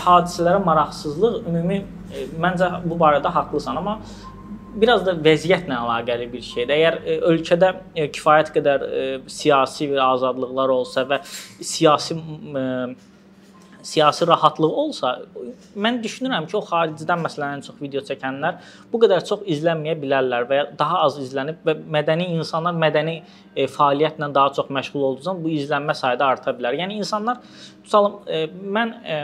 hadisələrə 0.07 0.63
maraqsızlıq 0.65 1.45
ümumi 1.45 1.83
e, 1.83 2.27
məncə 2.41 2.73
bu 2.85 2.99
barədə 3.01 3.33
haqlısan, 3.35 3.79
amma 3.83 4.01
biraz 4.79 5.05
da 5.07 5.15
vəziyyətlə 5.25 5.77
əlaqəli 5.83 6.29
bir 6.33 6.45
şeydir. 6.45 6.75
Əgər 6.77 6.99
e, 7.03 7.19
ölkədə 7.33 7.71
e, 7.95 8.09
kifayət 8.15 8.53
qədər 8.57 8.87
e, 8.89 9.05
siyasi 9.31 9.91
bir 9.93 10.03
azadlıqlar 10.05 10.73
olsa 10.75 11.05
və 11.09 11.21
siyasi 11.27 12.19
e, 12.19 12.65
siyasi 13.83 14.27
rahatlıq 14.27 14.79
olsa, 14.83 15.13
mən 15.77 16.01
düşünürəm 16.03 16.49
ki, 16.51 16.57
o 16.59 16.63
xaricdən 16.67 17.23
məsələn 17.25 17.59
ən 17.59 17.65
çox 17.67 17.79
video 17.81 18.03
çəkənlər 18.09 18.59
bu 18.93 19.01
qədər 19.05 19.25
çox 19.29 19.47
izlənməyə 19.55 19.97
bilərlər 20.03 20.49
və 20.51 20.61
ya 20.61 20.67
daha 20.79 21.05
az 21.07 21.19
izlənib 21.23 21.63
və 21.67 21.77
mədəni 21.97 22.29
insanlar 22.35 22.77
mədəni 22.79 23.17
e, 23.55 23.67
fəaliyyətlə 23.71 24.33
daha 24.35 24.53
çox 24.59 24.71
məşğul 24.75 25.21
zaman 25.23 25.43
bu 25.45 25.55
izlənmə 25.55 25.95
sayı 25.95 26.19
da 26.19 26.33
arta 26.35 26.55
bilər. 26.59 26.79
Yəni 26.83 26.99
insanlar 27.03 27.43
tutalım 27.85 28.21
e, 28.27 28.45
mən 28.79 28.95
e, 29.05 29.21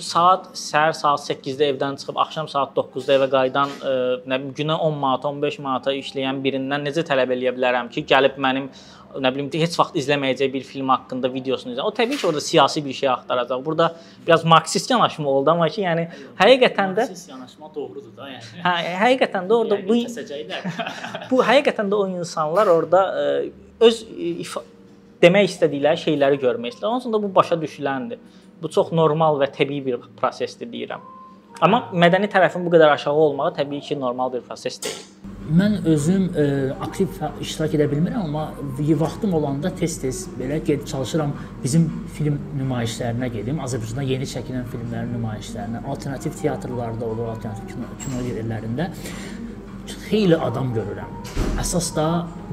saat 0.00 0.50
səhər 0.58 0.92
saat 0.96 1.22
8-də 1.24 1.70
evdən 1.72 1.98
çıxıb 2.00 2.18
axşam 2.20 2.48
saat 2.52 2.74
9-da 2.76 3.16
evə 3.16 3.28
qayıdan 3.32 3.72
e, 3.90 3.92
nə 4.30 4.38
günə 4.56 4.76
10 4.76 4.98
manat, 5.02 5.26
15 5.30 5.58
manata 5.64 5.94
işləyən 5.96 6.42
birindən 6.44 6.84
necə 6.86 7.04
tələb 7.06 7.32
eləyə 7.36 7.54
bilərəm 7.56 7.90
ki, 7.94 8.04
gəlib 8.10 8.38
mənim 8.40 8.68
nə 9.18 9.30
bilim 9.34 9.48
heç 9.62 9.76
vaxt 9.78 9.96
izləməyəcəyi 9.98 10.52
bir 10.52 10.64
film 10.66 10.90
haqqında 10.92 11.30
videosunu 11.32 11.74
izlə. 11.74 11.86
O 11.86 11.92
təbii 11.94 12.18
ki, 12.20 12.26
orada 12.28 12.40
siyasi 12.44 12.82
bir 12.84 12.94
şey 12.94 13.08
axtaracaq. 13.08 13.64
Burada 13.64 13.94
biraz 14.26 14.44
marksist 14.44 14.90
yanaşma 14.90 15.28
oldu 15.30 15.50
amma 15.50 15.68
ki, 15.68 15.82
yəni 15.82 16.06
həqiqətən 16.38 16.94
də 16.98 17.06
Siz 17.10 17.28
yanaşma 17.28 17.70
doğrudur 17.74 18.12
da, 18.16 18.28
yəni. 18.30 18.62
hə, 18.64 18.74
həqiqətən 19.04 19.50
də 19.50 19.56
orada 19.58 19.80
bu 19.88 19.98
kəsəcəklər. 20.04 20.68
bu 21.30 21.42
həqiqətən 21.50 21.90
də 21.90 22.02
o 22.02 22.08
insanlar 22.20 22.70
orada 22.70 23.04
ə, 23.10 23.28
öz 23.88 24.02
ifa 24.46 24.62
demək 25.22 25.50
istədikləri 25.50 26.04
şeyləri 26.06 26.40
görmək 26.40 26.76
istəyirlər. 26.76 26.92
Onun 26.94 27.04
üçün 27.04 27.16
də 27.16 27.22
bu 27.22 27.34
başa 27.34 27.58
düşüləndir. 27.60 28.20
Bu 28.62 28.68
çox 28.68 28.92
normal 28.92 29.40
və 29.40 29.50
təbii 29.52 29.84
bir 29.84 30.04
prosesdir 30.20 30.68
deyirəm. 30.70 31.02
Amma 31.60 31.90
mədəni 31.92 32.28
tərəfin 32.32 32.62
bu 32.64 32.72
qədər 32.72 32.94
aşağı 32.94 33.12
olmağı 33.26 33.52
təbii 33.58 33.82
ki, 33.84 33.98
normal 34.00 34.32
bir 34.32 34.44
proses 34.46 34.78
deyil. 34.82 35.19
Mən 35.50 35.80
özüm 35.88 36.28
ə, 36.30 36.42
aktiv 36.84 37.08
fə- 37.16 37.32
iştirak 37.42 37.72
edə 37.74 37.88
bilmirəm, 37.90 38.28
amma 38.28 38.52
vaxtım 39.00 39.32
olanda 39.34 39.72
tez-tez 39.80 40.28
belə 40.38 40.60
gedib 40.62 40.84
çalışıram 40.86 41.32
bizim 41.64 41.88
film 42.14 42.36
nümayişlərinə 42.58 43.28
gedim. 43.34 43.58
Azərbaycanda 43.64 44.04
yeni 44.06 44.28
çəkilən 44.30 44.68
filmlərin 44.70 45.10
nümayişlərinə, 45.16 45.82
alternativ 45.90 46.36
teatrlarda 46.38 47.08
olur, 47.08 47.32
alternativ 47.32 47.72
kino, 47.72 47.88
kino 48.04 48.22
yerlərində 48.28 48.90
xeyli 50.10 50.38
adam 50.38 50.70
görürəm. 50.76 51.18
Əsas 51.58 51.90
da 51.96 52.06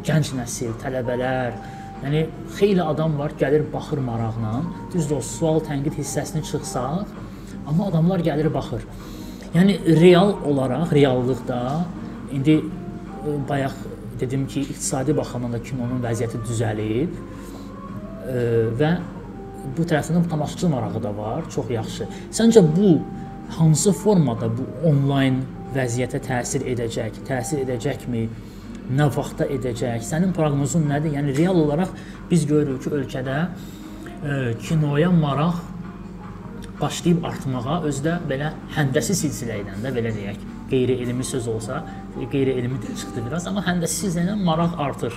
gənc 0.08 0.34
nəsil, 0.40 0.74
tələbələr, 0.82 1.54
yəni 2.02 2.24
xeyli 2.58 2.82
adam 2.82 3.14
var, 3.20 3.36
gəlir 3.38 3.68
baxır 3.74 4.02
maraqla. 4.08 4.64
Düzdür, 4.96 5.22
sual 5.22 5.62
tənqid 5.70 6.00
hissəsini 6.02 6.42
çıxsaq, 6.50 7.14
amma 7.68 7.92
adamlar 7.92 8.26
gəlir 8.26 8.50
baxır. 8.54 8.90
Yəni 9.54 9.78
real 10.02 10.34
olaraq, 10.50 10.92
reallıqda 10.98 11.62
indi 12.34 12.58
e, 12.58 12.87
bayaq 13.50 13.76
dedim 14.20 14.48
ki, 14.48 14.62
iqtisadi 14.62 15.16
baxımdan 15.18 15.54
da 15.54 15.62
kinonun 15.64 16.02
vəziyyəti 16.04 16.42
düzəlib 16.48 17.14
e, 17.14 18.42
və 18.80 18.92
bu 19.78 19.86
tərəfdən 19.86 20.20
də 20.22 20.30
tamaşaçı 20.32 20.70
marağı 20.72 21.04
da 21.04 21.14
var, 21.18 21.46
çox 21.54 21.72
yaxşı. 21.72 22.08
Səncə 22.40 22.64
bu 22.78 22.98
hansı 23.58 23.94
formada 23.94 24.50
bu 24.58 24.68
onlayn 24.90 25.42
vəziyyətə 25.76 26.22
təsir 26.28 26.66
edəcək, 26.74 27.24
təsir 27.28 27.64
edəcəkmi? 27.66 28.28
Nə 28.98 29.10
vaxtda 29.12 29.50
edəcək? 29.52 30.04
Sənin 30.08 30.32
proqnozun 30.36 30.86
nədir? 30.88 31.18
Yəni 31.18 31.36
real 31.38 31.58
olaraq 31.60 31.92
biz 32.30 32.46
görürük 32.48 32.86
ki, 32.86 32.94
ölkədə 33.02 33.40
e, 33.44 34.38
kinoya 34.64 35.12
maraq 35.12 35.60
başlayıb 36.82 37.26
artmağa, 37.26 37.82
özdə 37.90 38.20
belə 38.30 38.54
həndəsi 38.78 39.16
silsilə 39.18 39.60
ilə 39.64 39.76
də 39.84 39.92
belə 39.96 40.14
deyək, 40.16 40.46
qeyri-elmi 40.72 41.24
söz 41.24 41.48
olsa, 41.48 41.84
qeyri-elmi 42.32 42.82
dil 42.82 42.96
çıxdı 43.00 43.24
biraz, 43.28 43.48
amma 43.48 43.64
həndəsi 43.66 44.02
silsilə 44.04 44.26
ilə 44.28 44.36
maraq 44.44 44.76
artır. 44.88 45.16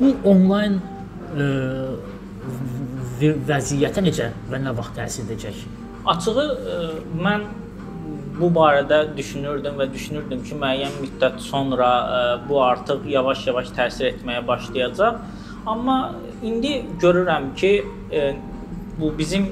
Bu 0.00 0.12
onlayn 0.30 0.78
e, 1.36 1.46
v- 3.20 3.38
vəziyyətə 3.48 4.04
necə 4.06 4.30
və 4.50 4.60
nə 4.62 4.74
vaxt 4.78 4.96
təsir 4.98 5.26
edəcək? 5.26 5.64
Açığı 6.12 6.46
ə, 6.46 6.78
mən 7.22 7.44
bu 8.38 8.48
barədə 8.54 9.02
düşünürdüm 9.16 9.76
və 9.78 9.86
düşünürdüm 9.92 10.40
ki, 10.46 10.56
müəyyən 10.58 10.94
müddət 11.02 11.42
sonra 11.44 11.90
ə, 12.02 12.22
bu 12.48 12.62
artıq 12.64 13.04
yavaş-yavaş 13.12 13.74
təsir 13.76 14.08
etməyə 14.12 14.46
başlayacaq. 14.48 15.20
Amma 15.66 15.98
indi 16.42 16.80
görürəm 17.02 17.52
ki, 17.58 17.74
ə, 18.10 18.32
bu 18.98 19.12
bizim 19.18 19.46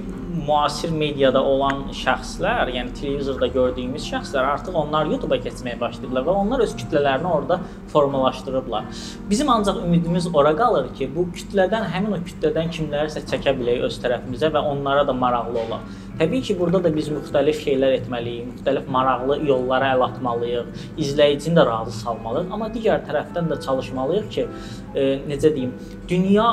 müasir 0.46 0.90
mediada 0.94 1.42
olan 1.44 1.86
şəxslər, 1.96 2.72
yəni 2.74 2.94
televizorda 2.96 3.46
gördüyümüz 3.54 4.06
şəxslər 4.10 4.48
artıq 4.54 4.76
onlar 4.80 5.08
YouTube-a 5.10 5.38
keçməyə 5.44 5.78
başlayıblar 5.80 6.26
və 6.26 6.36
onlar 6.42 6.64
öz 6.64 6.74
kütlələrini 6.80 7.30
orada 7.30 7.60
formalaşdırıblar. 7.92 8.84
Bizim 9.30 9.50
ancaq 9.50 9.82
ümidimiz 9.84 10.28
ora 10.34 10.54
qalır 10.56 10.90
ki, 10.98 11.10
bu 11.16 11.26
kütlədən 11.36 11.88
həmin 11.94 12.16
o 12.18 12.20
kütlədən 12.26 12.72
kimlərisə 12.76 13.24
çəkə 13.30 13.54
bilək 13.60 13.84
öz 13.88 14.00
tərəfimizə 14.04 14.52
və 14.54 14.64
onlara 14.72 15.06
da 15.06 15.12
maraqlı 15.12 15.64
olaq. 15.66 15.88
Təbii 16.20 16.42
ki, 16.42 16.58
burada 16.60 16.82
da 16.84 16.90
biz 16.96 17.08
müxtəlif 17.08 17.62
şeylər 17.64 17.94
etməliyik, 18.00 18.50
müxtəlif 18.50 18.90
maraqlı 18.92 19.38
yollara 19.48 19.94
əl 19.94 20.04
atmalıyıq, 20.10 20.82
izləyicini 21.00 21.56
də 21.56 21.64
razı 21.68 21.94
salmalıyıq, 22.02 22.50
amma 22.52 22.68
digər 22.74 23.00
tərəfdən 23.06 23.48
də 23.48 23.56
çalışmalıyıq 23.64 24.28
ki, 24.34 24.44
e, 24.94 25.06
necə 25.30 25.54
deyim, 25.54 25.72
dünya 26.08 26.50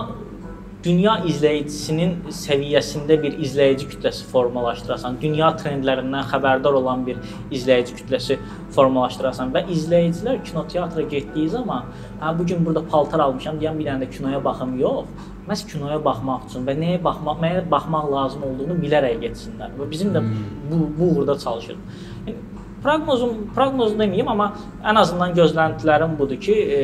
dünya 0.88 1.18
izləyicisinin 1.28 2.14
səviyyəsində 2.32 3.18
bir 3.24 3.38
izləyici 3.44 3.90
kütləsi 3.92 4.28
formalaşdırasan, 4.32 5.18
dünya 5.22 5.50
trendlərindən 5.60 6.28
xəbərdar 6.32 6.78
olan 6.80 7.04
bir 7.08 7.20
izləyici 7.52 7.98
kütləsi 7.98 8.38
formalaşdırasan 8.76 9.52
və 9.56 9.66
izləyicilər 9.74 10.40
kinoteatra 10.48 11.04
getdiyi 11.12 11.50
zaman, 11.58 11.90
hə 12.22 12.34
bu 12.38 12.48
gün 12.48 12.64
burada 12.66 12.86
paltar 12.94 13.26
almışam, 13.28 13.60
deyən 13.62 13.80
bir 13.80 13.90
dənə 13.90 14.06
də 14.06 14.12
kinoya 14.16 14.44
baxım 14.44 14.78
yox. 14.80 15.10
Məhz 15.48 15.64
kinoya 15.70 15.98
baxmaq 16.04 16.50
üçün 16.50 16.66
və 16.68 16.76
nəyə 16.76 17.00
baxmaq, 17.04 17.40
nəyə 17.44 17.64
baxmaq 17.72 18.10
lazım 18.12 18.44
olduğunu 18.50 18.76
bilərək 18.82 19.22
getsinlər. 19.22 19.76
Və 19.80 19.88
bizim 19.92 20.12
də 20.16 20.24
bu 20.72 20.82
bu 20.98 21.12
uğurda 21.14 21.38
çalışırıq. 21.40 22.02
Yəni, 22.28 22.57
Proqnozum, 22.84 23.48
proqnoz 23.56 23.96
deməyim, 23.98 24.28
amma 24.30 24.52
ən 24.86 25.00
azından 25.02 25.34
gözləntilərim 25.38 26.14
budur 26.20 26.38
ki, 26.42 26.54
e, 26.54 26.82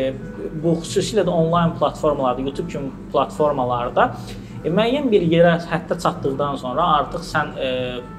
bu 0.63 0.73
xüsusilə 0.81 1.25
də 1.27 1.33
onlayn 1.33 1.75
platformalarda, 1.77 2.41
YouTube 2.47 2.71
kimi 2.71 2.89
platformalarda 3.13 4.07
e, 4.63 4.71
müəyyən 4.73 5.11
bir 5.11 5.25
yerə 5.29 5.53
hətta 5.69 5.99
çatdıqdan 6.05 6.57
sonra 6.61 6.87
artıq 6.99 7.27
sən 7.27 7.53
e, 7.59 7.69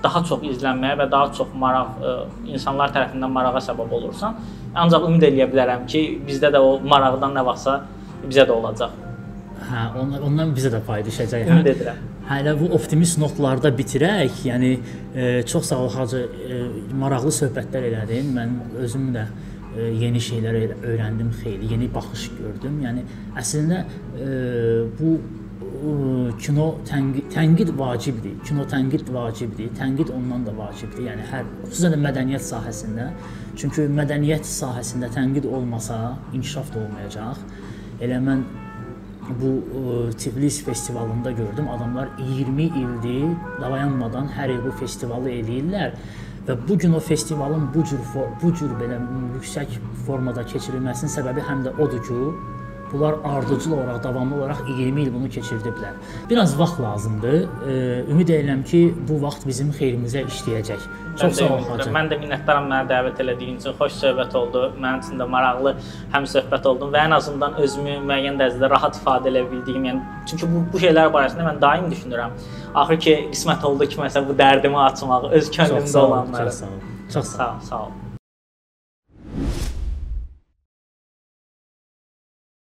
daha 0.04 0.22
çox 0.28 0.46
izlənməyə 0.52 1.00
və 1.02 1.08
daha 1.10 1.32
çox 1.38 1.50
maraq 1.64 1.98
e, 1.98 2.14
insanlar 2.54 2.94
tərəfindən 2.94 3.34
marağa 3.38 3.64
səbəb 3.70 3.96
olursan. 3.98 4.38
Ancaq 4.84 5.08
ümid 5.08 5.26
eləyə 5.30 5.50
bilərəm 5.50 5.88
ki, 5.90 6.04
bizdə 6.28 6.54
də 6.54 6.62
o 6.62 6.78
maraqdan 6.94 7.34
nə 7.34 7.44
varsa 7.50 7.80
bizə 8.28 8.46
də 8.46 8.54
olacaq. 8.54 8.94
Hə, 9.64 9.85
ondan, 10.00 10.22
ondan 10.27 10.53
bizə 10.57 10.72
də 10.74 10.81
fayda 10.85 11.09
düşəcək. 11.09 11.46
Ümid 11.48 11.68
Hə? 11.68 11.74
edirəm. 11.74 12.03
Hələ 12.29 12.55
bu 12.57 12.70
optimist 12.77 13.18
notlarda 13.20 13.70
bitirək. 13.77 14.44
Yəni 14.48 14.70
e, 15.14 15.42
çox 15.48 15.70
sağ 15.70 15.81
ol 15.85 15.90
Hacı, 15.92 16.22
e, 16.24 16.61
maraqlı 17.00 17.33
söhbətlər 17.38 17.88
elədin. 17.90 18.33
Mən 18.37 18.55
özüm 18.85 19.11
də 19.14 19.27
e, 19.77 19.90
yeni 20.03 20.22
şeylər 20.24 20.59
öyrəndim 20.74 21.31
xeyli, 21.42 21.70
yeni 21.72 21.88
baxış 21.94 22.31
gördüm. 22.38 22.81
Yəni 22.85 23.05
əslində 23.40 23.85
e, 23.85 24.29
bu 24.98 25.14
e, 25.18 25.94
kino 26.40 26.70
tənqid, 26.88 27.31
tənqid 27.37 27.74
vacibdir. 27.79 28.35
Kino 28.48 28.64
tənqid 28.72 29.12
vacibdir. 29.12 29.70
Tənqid 29.81 30.12
ondan 30.16 30.48
da 30.48 30.57
vacibdir. 30.59 31.11
Yəni 31.11 31.29
hər 31.33 31.48
xüsusən 31.68 31.96
də 31.96 32.03
mədəniyyət 32.09 32.48
sahəsində. 32.48 33.09
Çünki 33.61 33.88
mədəniyyət 34.00 34.48
sahəsində 34.48 35.12
tənqid 35.14 35.48
olmasa 35.48 36.18
inkişaf 36.33 36.72
da 36.74 36.87
olmayacaq. 36.87 37.48
Elə 38.03 38.16
mən 38.24 38.46
bu 39.40 39.50
ə, 39.60 39.94
Tiflis 40.18 40.64
festivalında 40.64 41.30
gördüm. 41.30 41.68
Adamlar 41.68 42.08
20 42.18 42.62
ildir 42.62 43.32
dayanmadan 43.60 44.28
hər 44.37 44.52
il 44.54 44.62
bu 44.64 44.72
festivalı 44.80 45.32
eləyirlər 45.32 45.96
və 46.48 46.56
bu 46.68 46.78
gün 46.78 46.92
o 46.92 47.00
festivalın 47.00 47.68
bu 47.74 47.84
cür 47.88 48.02
bu 48.42 48.52
cür 48.52 48.74
belə 48.80 48.98
yüksək 49.37 49.78
formada 50.06 50.44
keçirilməsinin 50.44 51.12
səbəbi 51.12 51.44
həm 51.48 51.64
də 51.64 51.72
odur 51.80 52.02
ki, 52.04 52.18
bunlar 52.94 53.14
ardıcıl 53.24 53.72
olaraq, 53.72 54.02
davamlı 54.02 54.35
olaraq 54.35 54.61
20 54.78 55.02
il 55.02 55.14
bunu 55.14 55.26
keçirdiblər. 55.26 55.94
Biraz 56.30 56.59
vaxt 56.59 56.80
lazımdır. 56.80 57.48
Ümid 58.11 58.28
edirəm 58.28 58.64
ki, 58.64 58.94
bu 59.09 59.22
vaxt 59.22 59.46
bizim 59.46 59.70
xeyrimizə 59.70 60.24
işləyəcək. 60.30 60.87
Çox 61.20 61.38
sağ 61.38 61.48
ol 61.54 61.64
Hacı. 61.70 61.90
Mən 61.94 62.11
də 62.11 62.18
minnətdaram 62.22 62.66
məni 62.70 62.90
dəvət 62.90 63.20
elədiyin 63.22 63.59
üçün. 63.61 63.76
Xoş 63.78 63.98
söhbət 64.02 64.37
oldu. 64.38 64.64
Mənim 64.78 65.02
üçün 65.04 65.20
də 65.20 65.28
maraqlı 65.30 65.74
həm 66.14 66.28
söhbət 66.35 66.68
oldu 66.70 66.90
və 66.94 67.04
ən 67.07 67.16
azından 67.18 67.59
özümü 67.64 67.98
müəyyən 68.09 68.40
dərəcədə 68.40 68.70
rahat 68.74 68.98
ifadə 69.00 69.30
edə 69.30 69.44
bildiyim, 69.50 69.85
yəni 69.90 70.02
çünki 70.30 70.50
bu 70.54 70.64
bu 70.72 70.83
şeylər 70.87 71.12
barəsində 71.14 71.46
mən 71.48 71.61
daim 71.62 71.90
düşünürəm. 71.92 72.38
Axır 72.74 73.00
ki 73.07 73.18
qismət 73.35 73.68
oldu 73.68 73.87
ki, 73.87 74.00
məsələn 74.02 74.30
bu 74.30 74.38
dərdimi 74.42 74.80
açmaq 74.88 75.30
öz 75.30 75.52
könlümdə 75.59 75.87
sağ 75.87 76.00
ol, 76.07 76.11
olanları. 76.11 76.50
çox 76.50 76.59
sağ 76.59 76.66
ol. 76.66 76.80
Çox. 77.12 77.37
Sağ 77.37 77.50
ol, 77.50 77.61
sağ 77.70 77.83
ol. 77.85 78.04